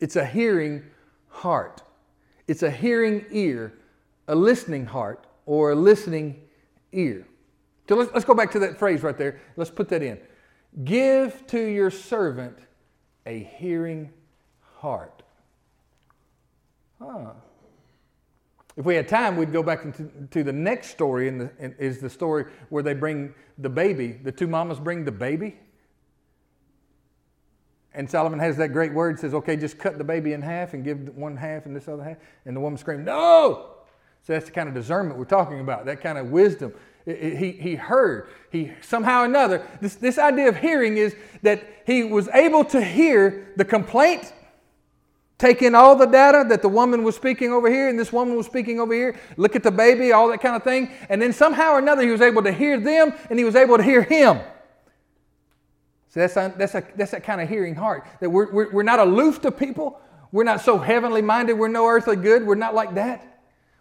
[0.00, 0.82] It's a hearing
[1.28, 1.82] heart.
[2.48, 3.72] It's a hearing ear,
[4.28, 6.40] a listening heart, or a listening
[6.92, 7.26] ear.
[7.88, 9.40] So let's, let's go back to that phrase right there.
[9.56, 10.18] Let's put that in.
[10.84, 12.58] Give to your servant
[13.26, 14.10] a hearing
[14.78, 15.22] heart.
[16.98, 17.32] Huh.
[18.76, 22.08] If we had time, we'd go back into to the next story, and is the
[22.08, 24.12] story where they bring the baby.
[24.12, 25.56] The two mamas bring the baby.
[27.94, 30.82] And Solomon has that great word, says, okay, just cut the baby in half and
[30.82, 32.16] give one half and this other half.
[32.46, 33.68] And the woman screamed, no!
[34.22, 36.72] So that's the kind of discernment we're talking about, that kind of wisdom.
[37.04, 38.28] He, he heard.
[38.50, 42.80] He somehow or another, this, this idea of hearing is that he was able to
[42.80, 44.32] hear the complaint,
[45.38, 48.36] take in all the data that the woman was speaking over here and this woman
[48.36, 50.92] was speaking over here, look at the baby, all that kind of thing.
[51.08, 53.76] And then somehow or another, he was able to hear them and he was able
[53.78, 54.38] to hear him.
[56.10, 58.06] So that's, a, that's, a, that's that kind of hearing heart.
[58.20, 59.98] That we're, we're, we're not aloof to people.
[60.30, 61.54] We're not so heavenly minded.
[61.54, 62.46] We're no earthly good.
[62.46, 63.31] We're not like that.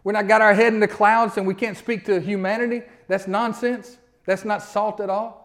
[0.04, 2.82] We're not got our head in the clouds and we can't speak to humanity.
[3.08, 3.98] That's nonsense.
[4.26, 5.42] That's not salt at all.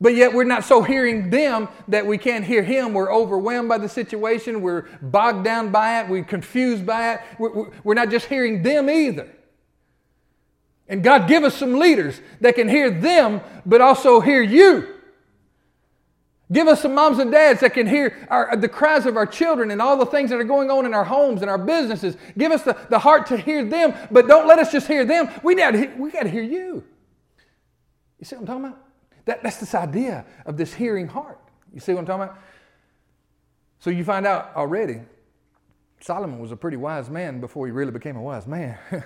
[0.00, 2.92] But yet we're not so hearing them that we can't hear him.
[2.92, 4.60] We're overwhelmed by the situation.
[4.60, 6.08] We're bogged down by it.
[6.08, 7.20] We're confused by it.
[7.38, 9.32] We're, not just hearing them either.
[10.88, 14.95] And God, give us some leaders that can hear them, but also hear you.
[16.52, 19.72] Give us some moms and dads that can hear our, the cries of our children
[19.72, 22.16] and all the things that are going on in our homes and our businesses.
[22.38, 25.28] Give us the, the heart to hear them, but don't let us just hear them.
[25.42, 26.84] We got to, we got to hear you.
[28.18, 28.84] You see what I'm talking about?
[29.24, 31.40] That, that's this idea of this hearing heart.
[31.74, 32.38] You see what I'm talking about?
[33.80, 35.00] So you find out already,
[36.00, 38.78] Solomon was a pretty wise man before he really became a wise man.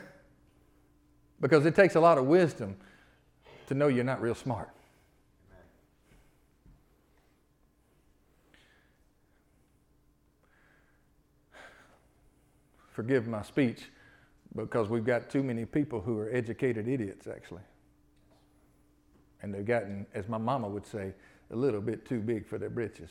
[1.41, 2.77] because it takes a lot of wisdom
[3.67, 4.69] to know you're not real smart.
[13.01, 13.85] Forgive my speech
[14.55, 17.63] because we've got too many people who are educated idiots, actually.
[19.41, 21.15] And they've gotten, as my mama would say,
[21.51, 23.09] a little bit too big for their britches.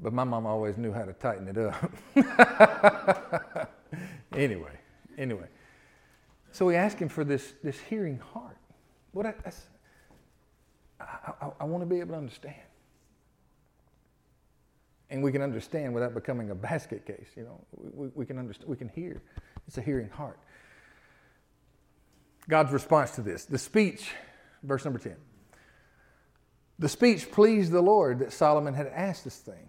[0.00, 1.92] But my mama always knew how to tighten it up.
[4.34, 4.78] anyway,
[5.18, 5.48] anyway.
[6.52, 8.56] So we ask him for this, this hearing heart.
[9.10, 9.34] What I,
[10.98, 11.04] I,
[11.42, 12.56] I, I want to be able to understand
[15.12, 17.28] and we can understand without becoming a basket case.
[17.36, 19.22] You know, we, we can understand, we can hear.
[19.68, 20.38] It's a hearing heart.
[22.48, 24.10] God's response to this, the speech,
[24.62, 25.14] verse number 10.
[26.78, 29.68] The speech pleased the Lord that Solomon had asked this thing.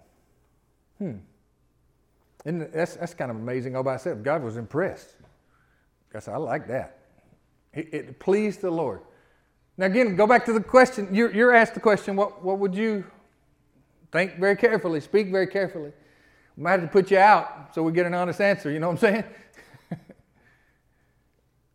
[0.97, 1.17] Hmm.
[2.45, 4.23] And that's, that's kind of amazing all by itself.
[4.23, 5.13] God was impressed.
[6.11, 6.99] God said, I like that.
[7.73, 9.01] It, it pleased the Lord.
[9.77, 11.09] Now, again, go back to the question.
[11.13, 13.03] You're, you're asked the question, what, what would you
[14.13, 15.91] Think very carefully, speak very carefully.
[16.55, 18.89] We might have to put you out so we get an honest answer, you know
[18.89, 19.23] what I'm saying?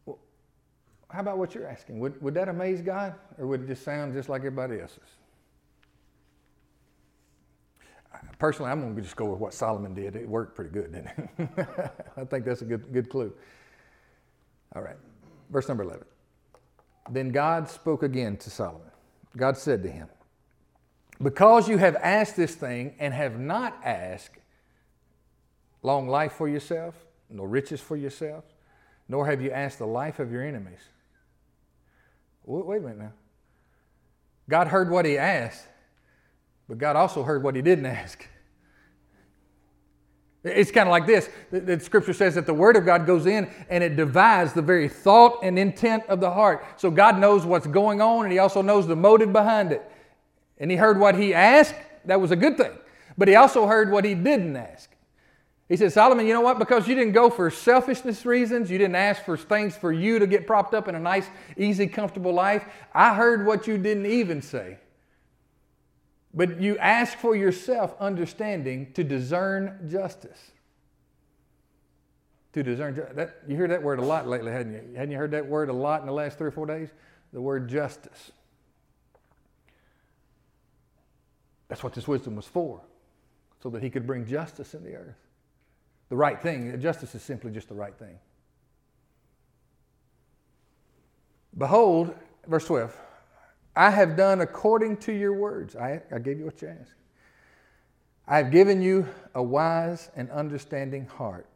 [0.07, 0.21] well,
[1.11, 1.99] how about what you're asking?
[1.99, 5.01] Would, would that amaze God or would it just sound just like everybody else's?
[8.39, 10.15] Personally, I'm going to just go with what Solomon did.
[10.15, 11.59] It worked pretty good, didn't it?
[12.17, 13.33] I think that's a good, good clue.
[14.77, 14.97] All right,
[15.51, 16.05] verse number 11.
[17.11, 18.91] Then God spoke again to Solomon.
[19.37, 20.09] God said to him,
[21.23, 24.39] because you have asked this thing and have not asked
[25.83, 26.95] long life for yourself,
[27.29, 28.45] nor riches for yourself,
[29.09, 30.81] nor have you asked the life of your enemies.
[32.45, 33.13] Wait a minute now.
[34.49, 35.67] God heard what he asked,
[36.69, 38.27] but God also heard what he didn't ask.
[40.45, 41.29] It's kind of like this.
[41.51, 44.89] The, scripture says that the word of God goes in and it divides the very
[44.89, 46.65] thought and intent of the heart.
[46.77, 49.83] So God knows what's going on and he also knows the motive behind it
[50.59, 52.73] and he heard what he asked, that was a good thing.
[53.17, 54.91] But he also heard what he didn't ask.
[55.69, 56.59] He said, Solomon, you know what?
[56.59, 60.27] Because you didn't go for selfishness reasons, you didn't ask for things for you to
[60.27, 61.27] get propped up in a nice,
[61.59, 62.65] easy, comfortable life.
[62.95, 64.79] I heard what you didn't even say.
[66.33, 70.53] But you ask for yourself understanding to discern justice.
[72.55, 74.95] To discern that you hear that word a lot lately, hadn't you?
[74.97, 76.89] Hadn't you heard that word a lot in the last three or four days?
[77.35, 78.33] The word justice.
[81.69, 82.81] That's what this wisdom was for,
[83.63, 85.17] so that he could bring justice in the earth.
[86.09, 86.81] The right thing.
[86.81, 88.19] Justice is simply just the right thing.
[91.57, 92.15] Behold,
[92.47, 92.97] verse 12,
[93.77, 95.77] I have done according to your words.
[95.77, 96.95] I, I gave you what you asked.
[98.27, 101.47] I have given you a wise and understanding heart,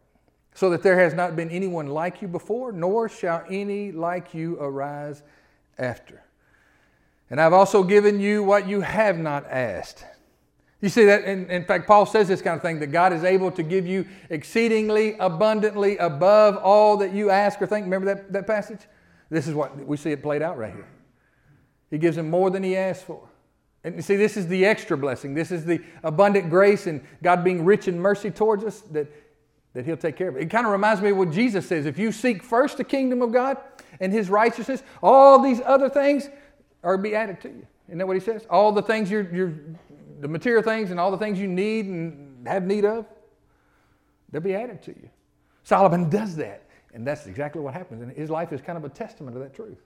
[0.55, 4.59] so that there has not been anyone like you before, nor shall any like you
[4.61, 5.23] arise
[5.79, 6.23] after.
[7.33, 10.05] And I've also given you what you have not asked.
[10.83, 13.25] You see that, in, in fact, Paul says this kind of thing that God is
[13.25, 17.85] able to give you exceedingly abundantly above all that you ask or think.
[17.85, 18.81] Remember that, that passage?
[19.31, 20.87] This is what we see it played out right here.
[21.91, 23.27] He gives him more than he asked for.
[23.83, 25.33] And you see, this is the extra blessing.
[25.33, 29.11] This is the abundant grace and God being rich in mercy towards us that,
[29.73, 30.43] that He'll take care of it.
[30.43, 31.87] It kind of reminds me of what Jesus says.
[31.87, 33.57] If you seek first the kingdom of God
[34.01, 36.29] and His righteousness, all these other things
[36.83, 37.67] are be added to you.
[37.89, 38.47] Isn't that what He says?
[38.51, 39.55] All the things you're, you're
[40.21, 43.07] the material things and all the things you need and have need of,
[44.31, 45.09] they'll be added to you.
[45.65, 46.63] Solomon does that.
[46.95, 48.03] And that's exactly what happens.
[48.03, 49.79] And his life is kind of a testament to that truth.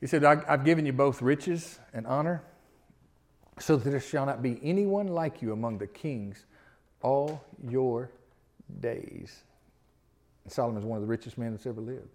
[0.00, 2.42] He said, I've given you both riches and honor,
[3.58, 6.46] so that there shall not be anyone like you among the kings
[7.02, 8.10] all your
[8.80, 9.42] days.
[10.44, 12.08] And Solomon is one of the richest men that's ever lived.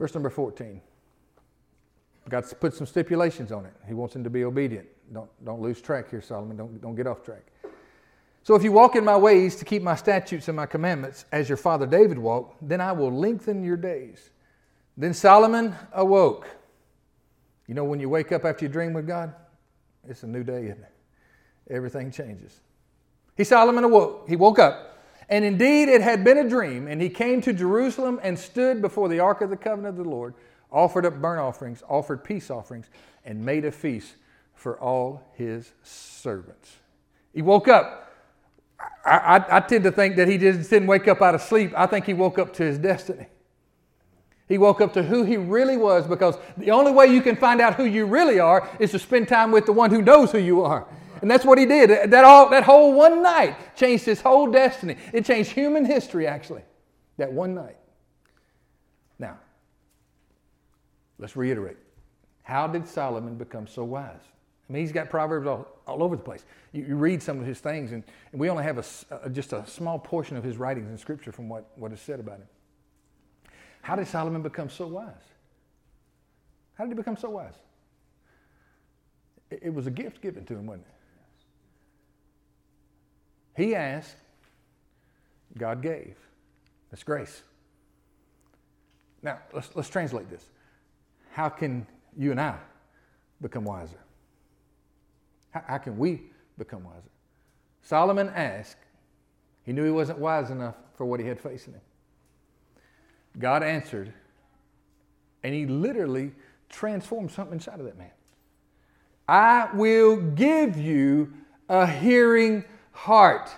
[0.00, 0.80] Verse number 14.
[2.28, 3.72] God's put some stipulations on it.
[3.86, 4.88] He wants him to be obedient.
[5.12, 6.56] Don't, don't lose track here, Solomon.
[6.56, 7.46] Don't, don't get off track.
[8.42, 11.48] So if you walk in my ways to keep my statutes and my commandments, as
[11.48, 14.30] your father David walked, then I will lengthen your days
[15.00, 16.46] then Solomon awoke.
[17.66, 19.32] You know, when you wake up after you dream with God,
[20.06, 20.74] it's a new day?
[21.70, 22.60] Everything changes.
[23.34, 24.28] He, Solomon, awoke.
[24.28, 24.89] He woke up.
[25.30, 26.88] And indeed, it had been a dream.
[26.88, 30.10] And he came to Jerusalem and stood before the ark of the covenant of the
[30.10, 30.34] Lord,
[30.70, 32.86] offered up burnt offerings, offered peace offerings,
[33.24, 34.16] and made a feast
[34.54, 36.76] for all his servants.
[37.32, 38.12] He woke up.
[39.04, 41.72] I, I, I tend to think that he just didn't wake up out of sleep.
[41.76, 43.26] I think he woke up to his destiny.
[44.48, 47.60] He woke up to who he really was because the only way you can find
[47.60, 50.38] out who you really are is to spend time with the one who knows who
[50.38, 50.88] you are.
[51.20, 52.10] And that's what he did.
[52.10, 54.96] That, all, that whole one night changed his whole destiny.
[55.12, 56.62] It changed human history, actually,
[57.18, 57.76] that one night.
[59.18, 59.38] Now,
[61.18, 61.76] let's reiterate.
[62.42, 64.20] How did Solomon become so wise?
[64.68, 66.44] I mean, he's got Proverbs all, all over the place.
[66.72, 68.84] You, you read some of his things, and, and we only have a,
[69.24, 72.20] a, just a small portion of his writings in Scripture from what, what is said
[72.20, 72.48] about him.
[73.82, 75.12] How did Solomon become so wise?
[76.74, 77.54] How did he become so wise?
[79.50, 80.94] It was a gift given to him, wasn't it?
[83.56, 84.16] He asked,
[85.56, 86.16] God gave.
[86.90, 87.42] That's grace.
[89.22, 90.44] Now, let's, let's translate this.
[91.32, 91.86] How can
[92.16, 92.56] you and I
[93.40, 93.98] become wiser?
[95.50, 96.22] How, how can we
[96.58, 97.10] become wiser?
[97.82, 98.76] Solomon asked,
[99.64, 101.80] he knew he wasn't wise enough for what he had facing him.
[103.38, 104.12] God answered,
[105.42, 106.32] and he literally
[106.68, 108.10] transformed something inside of that man.
[109.28, 111.32] I will give you
[111.68, 113.50] a hearing heart.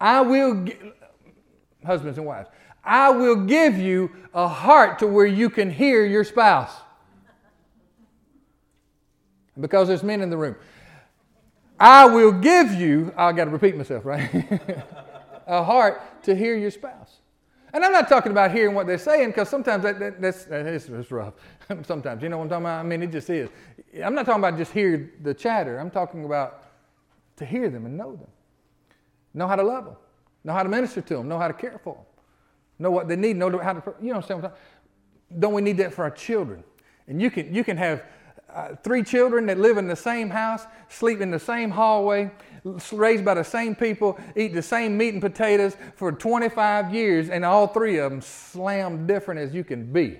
[0.00, 0.66] I will,
[1.84, 2.48] husbands and wives,
[2.84, 6.72] I will give you a heart to where you can hear your spouse.
[9.60, 10.56] Because there's men in the room.
[11.78, 14.30] I will give you, I got to repeat myself, right?
[15.46, 17.18] a heart to hear your spouse.
[17.72, 21.10] And I'm not talking about hearing what they're saying because sometimes that, that, that's, that's
[21.10, 21.34] rough.
[21.84, 22.80] sometimes, you know what I'm talking about?
[22.80, 23.48] I mean, it just is.
[24.02, 25.78] I'm not talking about just hear the chatter.
[25.78, 26.62] I'm talking about
[27.36, 28.28] to hear them and know them.
[29.34, 29.96] Know how to love them.
[30.44, 31.28] Know how to minister to them.
[31.28, 32.04] Know how to care for them.
[32.78, 33.36] Know what they need.
[33.36, 34.52] Know how to, you know what I'm saying?
[35.38, 36.62] Don't we need that for our children?
[37.08, 38.04] And you can, you can have
[38.52, 42.30] uh, three children that live in the same house, sleep in the same hallway,
[42.92, 47.44] raised by the same people, eat the same meat and potatoes for 25 years, and
[47.44, 50.18] all three of them slam different as you can be.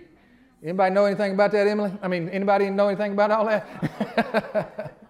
[0.63, 1.93] Anybody know anything about that, Emily?
[2.01, 4.97] I mean, anybody know anything about all that?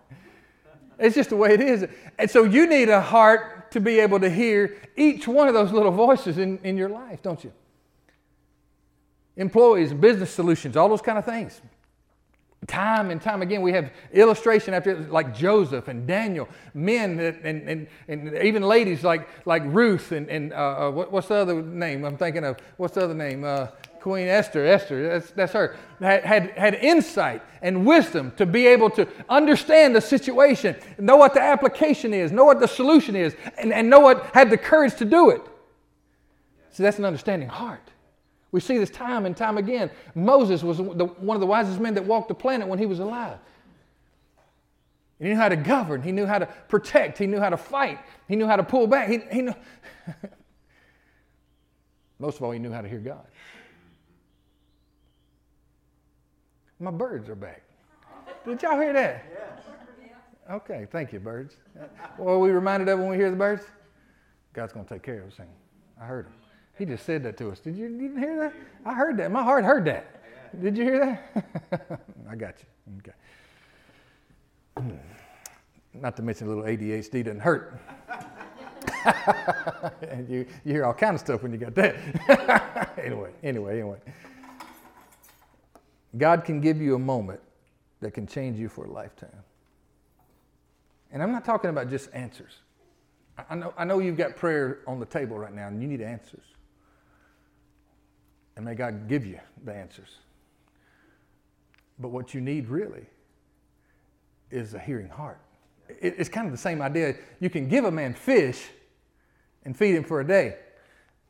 [1.02, 1.86] it's just the way it is.
[2.18, 5.72] And so you need a heart to be able to hear each one of those
[5.72, 7.52] little voices in, in your life, don't you?
[9.36, 11.60] Employees, and business solutions, all those kind of things.
[12.68, 17.88] Time and time again, we have illustration after like Joseph and Daniel, men and, and,
[18.06, 22.04] and even ladies like, like Ruth and, and uh, uh what, what's the other name?
[22.04, 23.42] I'm thinking of what's the other name?
[23.42, 23.68] Uh,
[24.02, 24.66] Queen Esther.
[24.66, 25.76] Esther, that's, that's her.
[26.00, 31.40] Had, had, insight and wisdom to be able to understand the situation, know what the
[31.40, 35.04] application is, know what the solution is, and, and know what had the courage to
[35.04, 35.40] do it.
[36.72, 37.92] See, that's an understanding heart.
[38.50, 39.88] We see this time and time again.
[40.16, 42.98] Moses was the, one of the wisest men that walked the planet when he was
[42.98, 43.38] alive.
[45.20, 48.00] He knew how to govern, he knew how to protect, he knew how to fight,
[48.26, 49.08] he knew how to pull back.
[49.08, 49.54] He, he knew
[52.18, 53.26] Most of all, he knew how to hear God.
[56.82, 57.62] My birds are back.
[58.44, 59.24] Did y'all hear that?
[60.50, 61.56] Okay, thank you, birds.
[62.18, 63.62] Well, we reminded of when we hear the birds?
[64.52, 65.38] God's going to take care of us.
[66.00, 66.32] I heard him.
[66.76, 67.60] He just said that to us.
[67.60, 68.52] Did you, you didn't hear that?
[68.84, 69.30] I heard that.
[69.30, 70.24] My heart heard that.
[70.60, 72.00] Did you hear that?
[72.28, 72.66] I got you.
[72.98, 73.12] Okay.
[75.94, 77.80] Not to mention a little ADHD doesn't hurt.
[80.10, 81.94] and you, you hear all kind of stuff when you got that.
[82.98, 83.98] anyway, anyway, anyway.
[86.16, 87.40] God can give you a moment
[88.00, 89.30] that can change you for a lifetime.
[91.10, 92.52] And I'm not talking about just answers.
[93.48, 96.00] I know, I know you've got prayer on the table right now and you need
[96.00, 96.44] answers.
[98.56, 100.16] And may God give you the answers.
[101.98, 103.06] But what you need really
[104.50, 105.40] is a hearing heart.
[105.88, 107.16] It's kind of the same idea.
[107.40, 108.68] You can give a man fish
[109.64, 110.56] and feed him for a day.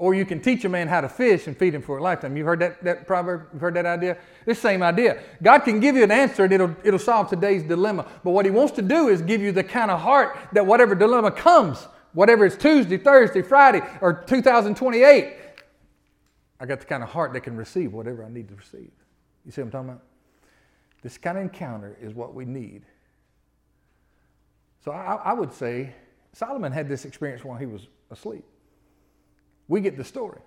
[0.03, 2.37] Or you can teach a man how to fish and feed him for a lifetime.
[2.37, 3.47] You've heard that, that proverb?
[3.53, 4.17] You've heard that idea?
[4.45, 5.23] This same idea.
[5.41, 8.09] God can give you an answer and it'll, it'll solve today's dilemma.
[8.25, 10.97] But what he wants to do is give you the kind of heart that whatever
[10.97, 15.37] dilemma comes, whatever it's Tuesday, Thursday, Friday, or 2028,
[16.59, 18.91] I got the kind of heart that can receive whatever I need to receive.
[19.47, 20.03] You see what I'm talking about?
[21.03, 22.83] This kind of encounter is what we need.
[24.85, 25.95] So I, I would say
[26.33, 28.45] Solomon had this experience while he was asleep.
[29.73, 30.43] We get the story.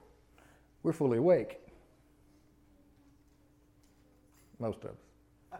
[0.84, 1.60] We're fully awake.
[4.60, 5.60] Most of us.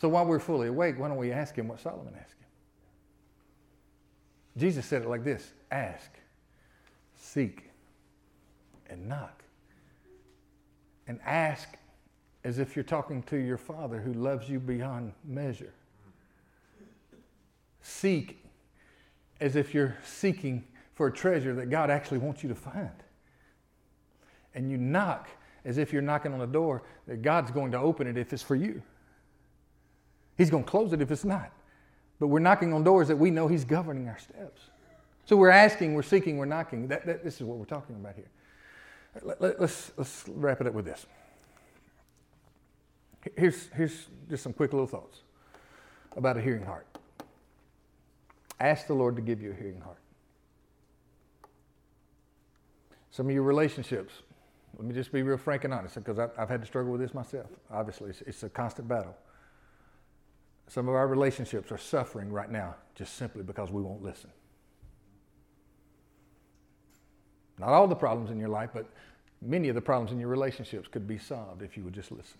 [0.00, 2.46] so while we're fully awake, why don't we ask him what Solomon asked him?
[4.56, 6.12] Jesus said it like this ask,
[7.16, 7.70] seek,
[8.88, 9.42] and knock.
[11.08, 11.70] And ask
[12.44, 15.74] as if you're talking to your Father who loves you beyond measure.
[17.82, 18.38] Seek
[19.40, 20.62] as if you're seeking
[20.96, 22.90] for a treasure that God actually wants you to find.
[24.54, 25.28] And you knock
[25.64, 28.42] as if you're knocking on a door that God's going to open it if it's
[28.42, 28.82] for you.
[30.38, 31.52] He's going to close it if it's not.
[32.18, 34.62] But we're knocking on doors that we know He's governing our steps.
[35.26, 36.88] So we're asking, we're seeking, we're knocking.
[36.88, 38.30] That, that, this is what we're talking about here.
[39.22, 41.04] Let, let, let's, let's wrap it up with this.
[43.36, 45.20] Here's, here's just some quick little thoughts
[46.16, 46.86] about a hearing heart.
[48.60, 49.98] Ask the Lord to give you a hearing heart.
[53.16, 54.12] Some of your relationships,
[54.76, 57.14] let me just be real frank and honest because I've, had to struggle with this
[57.14, 57.46] myself.
[57.70, 59.16] Obviously, it's, it's a constant battle.
[60.68, 64.28] Some of our relationships are suffering right now just simply because we won't listen.
[67.58, 68.86] Not all the problems in your life, but
[69.40, 72.38] many of the problems in your relationships could be solved if you would just listen,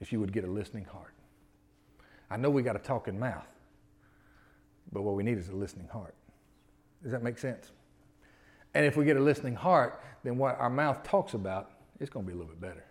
[0.00, 1.14] if you would get a listening heart.
[2.28, 3.46] I know we got a talking mouth,
[4.90, 6.16] but what we need is a listening heart.
[7.04, 7.70] Does that make sense?
[8.74, 11.70] And if we get a listening heart, then what our mouth talks about
[12.00, 12.84] is going to be a little bit better.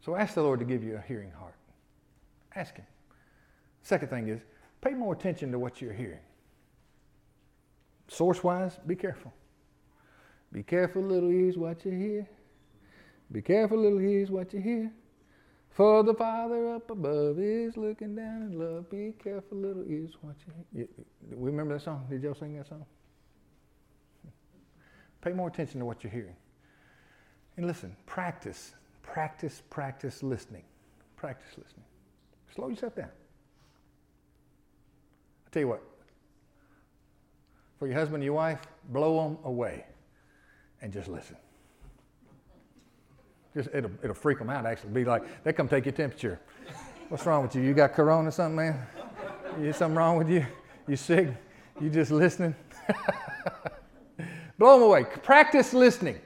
[0.00, 1.54] So ask the Lord to give you a hearing heart.
[2.54, 2.86] Ask Him.
[3.82, 4.40] Second thing is,
[4.80, 6.20] pay more attention to what you're hearing.
[8.08, 9.32] Source wise, be careful.
[10.52, 12.28] Be careful, little ears, what you hear.
[13.30, 14.92] Be careful, little ears, what you hear.
[15.70, 18.90] For the Father up above is looking down in love.
[18.90, 20.88] Be careful, little ears, what you hear.
[21.30, 22.06] We remember that song?
[22.10, 22.84] Did y'all sing that song?
[25.22, 26.36] Pay more attention to what you're hearing.
[27.56, 30.64] And listen, practice, practice, practice listening.
[31.16, 31.84] Practice listening.
[32.54, 33.08] Slow yourself down.
[35.46, 35.82] I tell you what,
[37.78, 38.60] for your husband and your wife,
[38.90, 39.84] blow them away
[40.80, 41.36] and just listen.
[43.54, 44.90] Just it'll, it'll freak them out, actually.
[44.90, 46.40] Be like, they come take your temperature.
[47.08, 47.62] What's wrong with you?
[47.62, 48.86] You got corona or something, man?
[49.60, 50.46] You something wrong with you?
[50.88, 51.28] You sick?
[51.80, 52.54] You just listening?
[54.62, 55.04] blow them away.
[55.04, 56.20] Practice listening.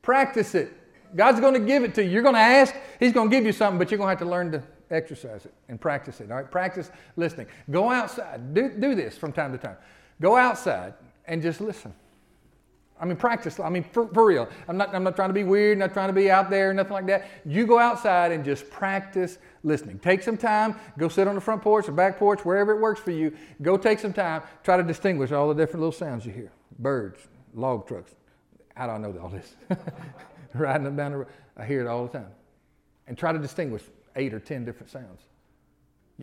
[0.00, 0.72] Practice it.
[1.14, 2.08] God's going to give it to you.
[2.08, 4.26] You're going to ask, He's going to give you something, but you're going to have
[4.26, 6.30] to learn to exercise it and practice it.
[6.30, 6.50] All right?
[6.50, 7.48] Practice listening.
[7.70, 8.54] Go outside.
[8.54, 9.76] Do, do this from time to time.
[10.22, 10.94] Go outside
[11.26, 11.92] and just listen.
[12.98, 13.60] I mean, practice.
[13.60, 14.48] I mean, for, for, real.
[14.68, 16.92] I'm not, I'm not trying to be weird, not trying to be out there, nothing
[16.92, 17.28] like that.
[17.44, 19.98] You go outside and just practice listening.
[19.98, 23.00] Take some time, go sit on the front porch or back porch, wherever it works
[23.00, 23.36] for you.
[23.60, 27.28] Go take some time, try to distinguish all the different little sounds you hear birds,
[27.54, 28.14] log trucks.
[28.74, 29.54] How do I know all this?
[30.54, 31.28] Riding them down the road.
[31.56, 32.30] I hear it all the time.
[33.06, 33.82] And try to distinguish
[34.16, 35.22] eight or ten different sounds.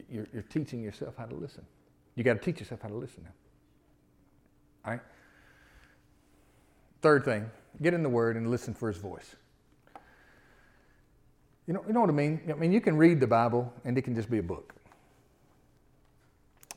[0.09, 1.65] You're, you're teaching yourself how to listen.
[2.15, 3.32] You got to teach yourself how to listen now.
[4.86, 5.01] All right?
[7.01, 7.49] Third thing,
[7.82, 9.36] get in the Word and listen for His voice.
[11.65, 12.41] You know, you know what I mean?
[12.49, 14.73] I mean, you can read the Bible and it can just be a book.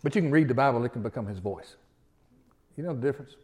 [0.03, 1.77] But you can read the Bible it can become His voice.
[2.77, 3.37] You know the difference?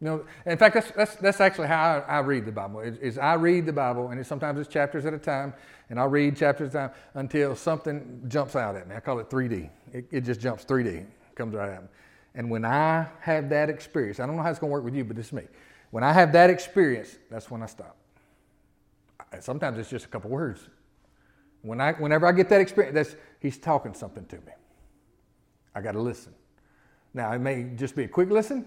[0.00, 2.80] You know, in fact, that's, that's, that's actually how I, I read the Bible.
[2.80, 5.52] Is, I read the Bible, and sometimes it's chapters at a time,
[5.90, 8.94] and I'll read chapters at a time until something jumps out at me.
[8.94, 9.68] I call it 3D.
[9.92, 11.88] It, it just jumps 3D, comes right at me.
[12.36, 14.94] And when I have that experience, I don't know how it's going to work with
[14.94, 15.42] you, but it's me.
[15.90, 17.96] When I have that experience, that's when I stop.
[19.40, 20.68] Sometimes it's just a couple words.
[21.62, 24.52] When I, whenever I get that experience, that's, he's talking something to me.
[25.74, 26.34] I got to listen.
[27.14, 28.64] Now, it may just be a quick listen,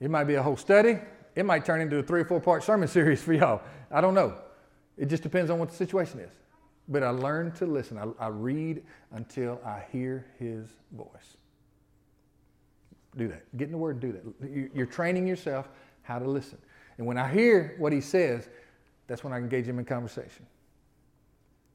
[0.00, 0.98] it might be a whole study,
[1.34, 3.62] it might turn into a three or four part sermon series for y'all.
[3.90, 4.34] I don't know.
[4.96, 6.32] It just depends on what the situation is.
[6.88, 7.98] But I learn to listen.
[7.98, 8.82] I, I read
[9.12, 11.36] until I hear his voice.
[13.16, 13.56] Do that.
[13.56, 14.70] Get in the word and do that.
[14.74, 15.68] You're training yourself
[16.02, 16.58] how to listen.
[16.98, 18.48] And when I hear what he says,
[19.06, 20.46] that's when I engage him in conversation.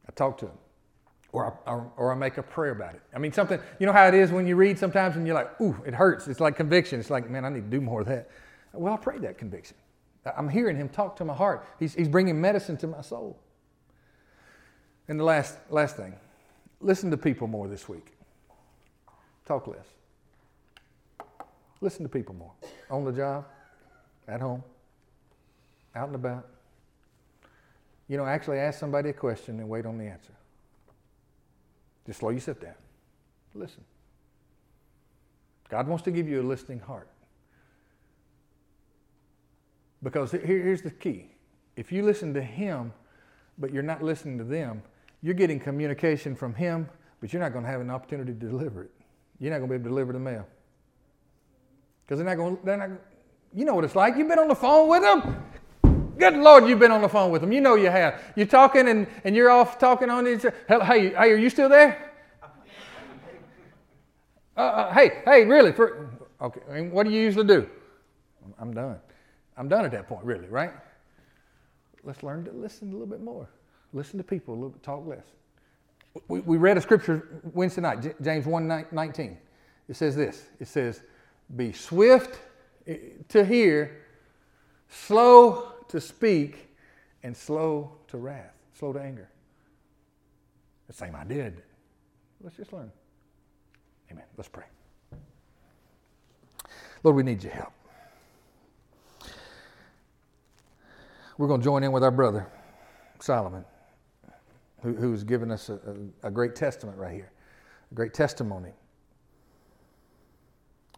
[0.07, 0.57] I talk to him.
[1.34, 3.01] Or I, or, or I make a prayer about it.
[3.15, 5.59] I mean, something, you know how it is when you read sometimes and you're like,
[5.61, 6.27] ooh, it hurts.
[6.27, 6.99] It's like conviction.
[6.99, 8.29] It's like, man, I need to do more of that.
[8.73, 9.77] Well, I pray that conviction.
[10.38, 11.65] I'm hearing him talk to my heart.
[11.79, 13.39] He's, he's bringing medicine to my soul.
[15.07, 16.15] And the last, last thing
[16.79, 18.13] listen to people more this week.
[19.45, 19.86] Talk less.
[21.79, 22.51] Listen to people more.
[22.89, 23.45] On the job,
[24.27, 24.63] at home,
[25.95, 26.47] out and about.
[28.07, 30.34] You know, actually ask somebody a question and wait on the answer.
[32.06, 32.74] Just slow you sit down.
[33.54, 33.84] Listen.
[35.70, 37.08] God wants to give you a listening heart.
[40.04, 41.32] Because here, here's the key
[41.76, 42.91] if you listen to Him,
[43.58, 44.82] but you're not listening to them,
[45.22, 46.89] you're getting communication from Him,
[47.22, 48.91] but you're not going to have an opportunity to deliver it.
[49.39, 50.47] You're not going to be able to deliver the mail.
[52.04, 52.89] Because they're not going they're not,
[53.54, 54.18] you know what it's like.
[54.18, 55.43] You've been on the phone with them.
[56.22, 57.51] Good Lord, you've been on the phone with them.
[57.51, 58.22] You know you have.
[58.36, 62.11] You're talking and, and you're off talking on each Hey, hey, are you still there?
[64.55, 65.72] Uh, uh, hey, hey, really?
[65.72, 67.67] For, okay, I mean, what do you usually do?
[68.59, 68.99] I'm done.
[69.57, 70.69] I'm done at that point, really, right?
[72.03, 73.49] Let's learn to listen a little bit more.
[73.91, 75.26] Listen to people, a little bit, talk less.
[76.28, 79.38] We, we read a scripture Wednesday night, James 1 19.
[79.89, 81.01] It says this it says,
[81.55, 82.39] Be swift
[82.86, 82.97] eh,
[83.30, 84.03] to hear,
[84.88, 86.69] slow to speak,
[87.23, 89.29] and slow to wrath, slow to anger.
[90.87, 91.61] The same I did.
[92.41, 92.91] Let's just learn.
[94.11, 94.25] Amen.
[94.35, 94.65] Let's pray.
[97.03, 97.73] Lord, we need your help.
[101.37, 102.47] We're going to join in with our brother,
[103.19, 103.65] Solomon,
[104.81, 105.73] who, who's given us a,
[106.23, 107.31] a, a great testament right here,
[107.91, 108.71] a great testimony.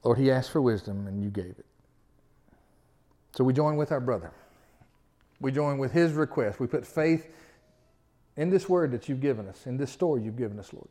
[0.04, 1.66] Lord, he asked for wisdom and you gave it.
[3.36, 4.32] So we join with our brother.
[5.40, 6.60] We join with his request.
[6.60, 7.30] We put faith
[8.38, 10.90] in this word that you've given us, in this story you've given us, Lord.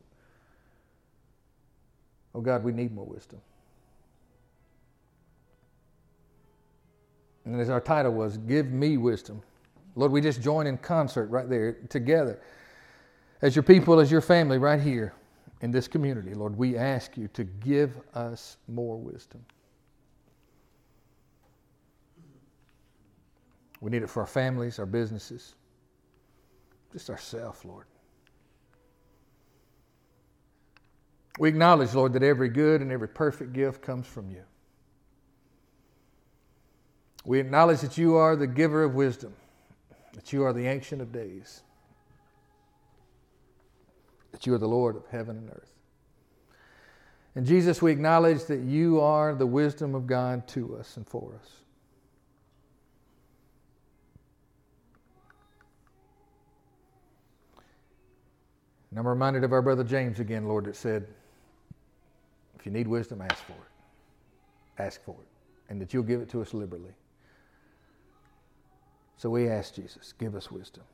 [2.35, 3.41] Oh God, we need more wisdom.
[7.45, 9.43] And as our title was, Give Me Wisdom.
[9.97, 12.41] Lord, we just join in concert right there together.
[13.43, 15.13] As your people, as your family, right here
[15.61, 19.45] in this community, Lord, we ask you to give us more wisdom.
[23.83, 25.57] We need it for our families, our businesses,
[26.93, 27.87] just ourselves, Lord.
[31.41, 34.45] We acknowledge, Lord, that every good and every perfect gift comes from you.
[37.25, 39.35] We acknowledge that you are the giver of wisdom,
[40.15, 41.65] that you are the ancient of days,
[44.31, 45.73] that you are the Lord of heaven and earth.
[47.35, 51.35] And Jesus, we acknowledge that you are the wisdom of God to us and for
[51.43, 51.62] us.
[58.93, 61.07] And I'm reminded of our brother James again, Lord, that said,
[62.59, 64.83] if you need wisdom, ask for it.
[64.83, 65.29] Ask for it.
[65.71, 66.93] And that you'll give it to us liberally.
[69.17, 70.85] So we ask Jesus, give us wisdom.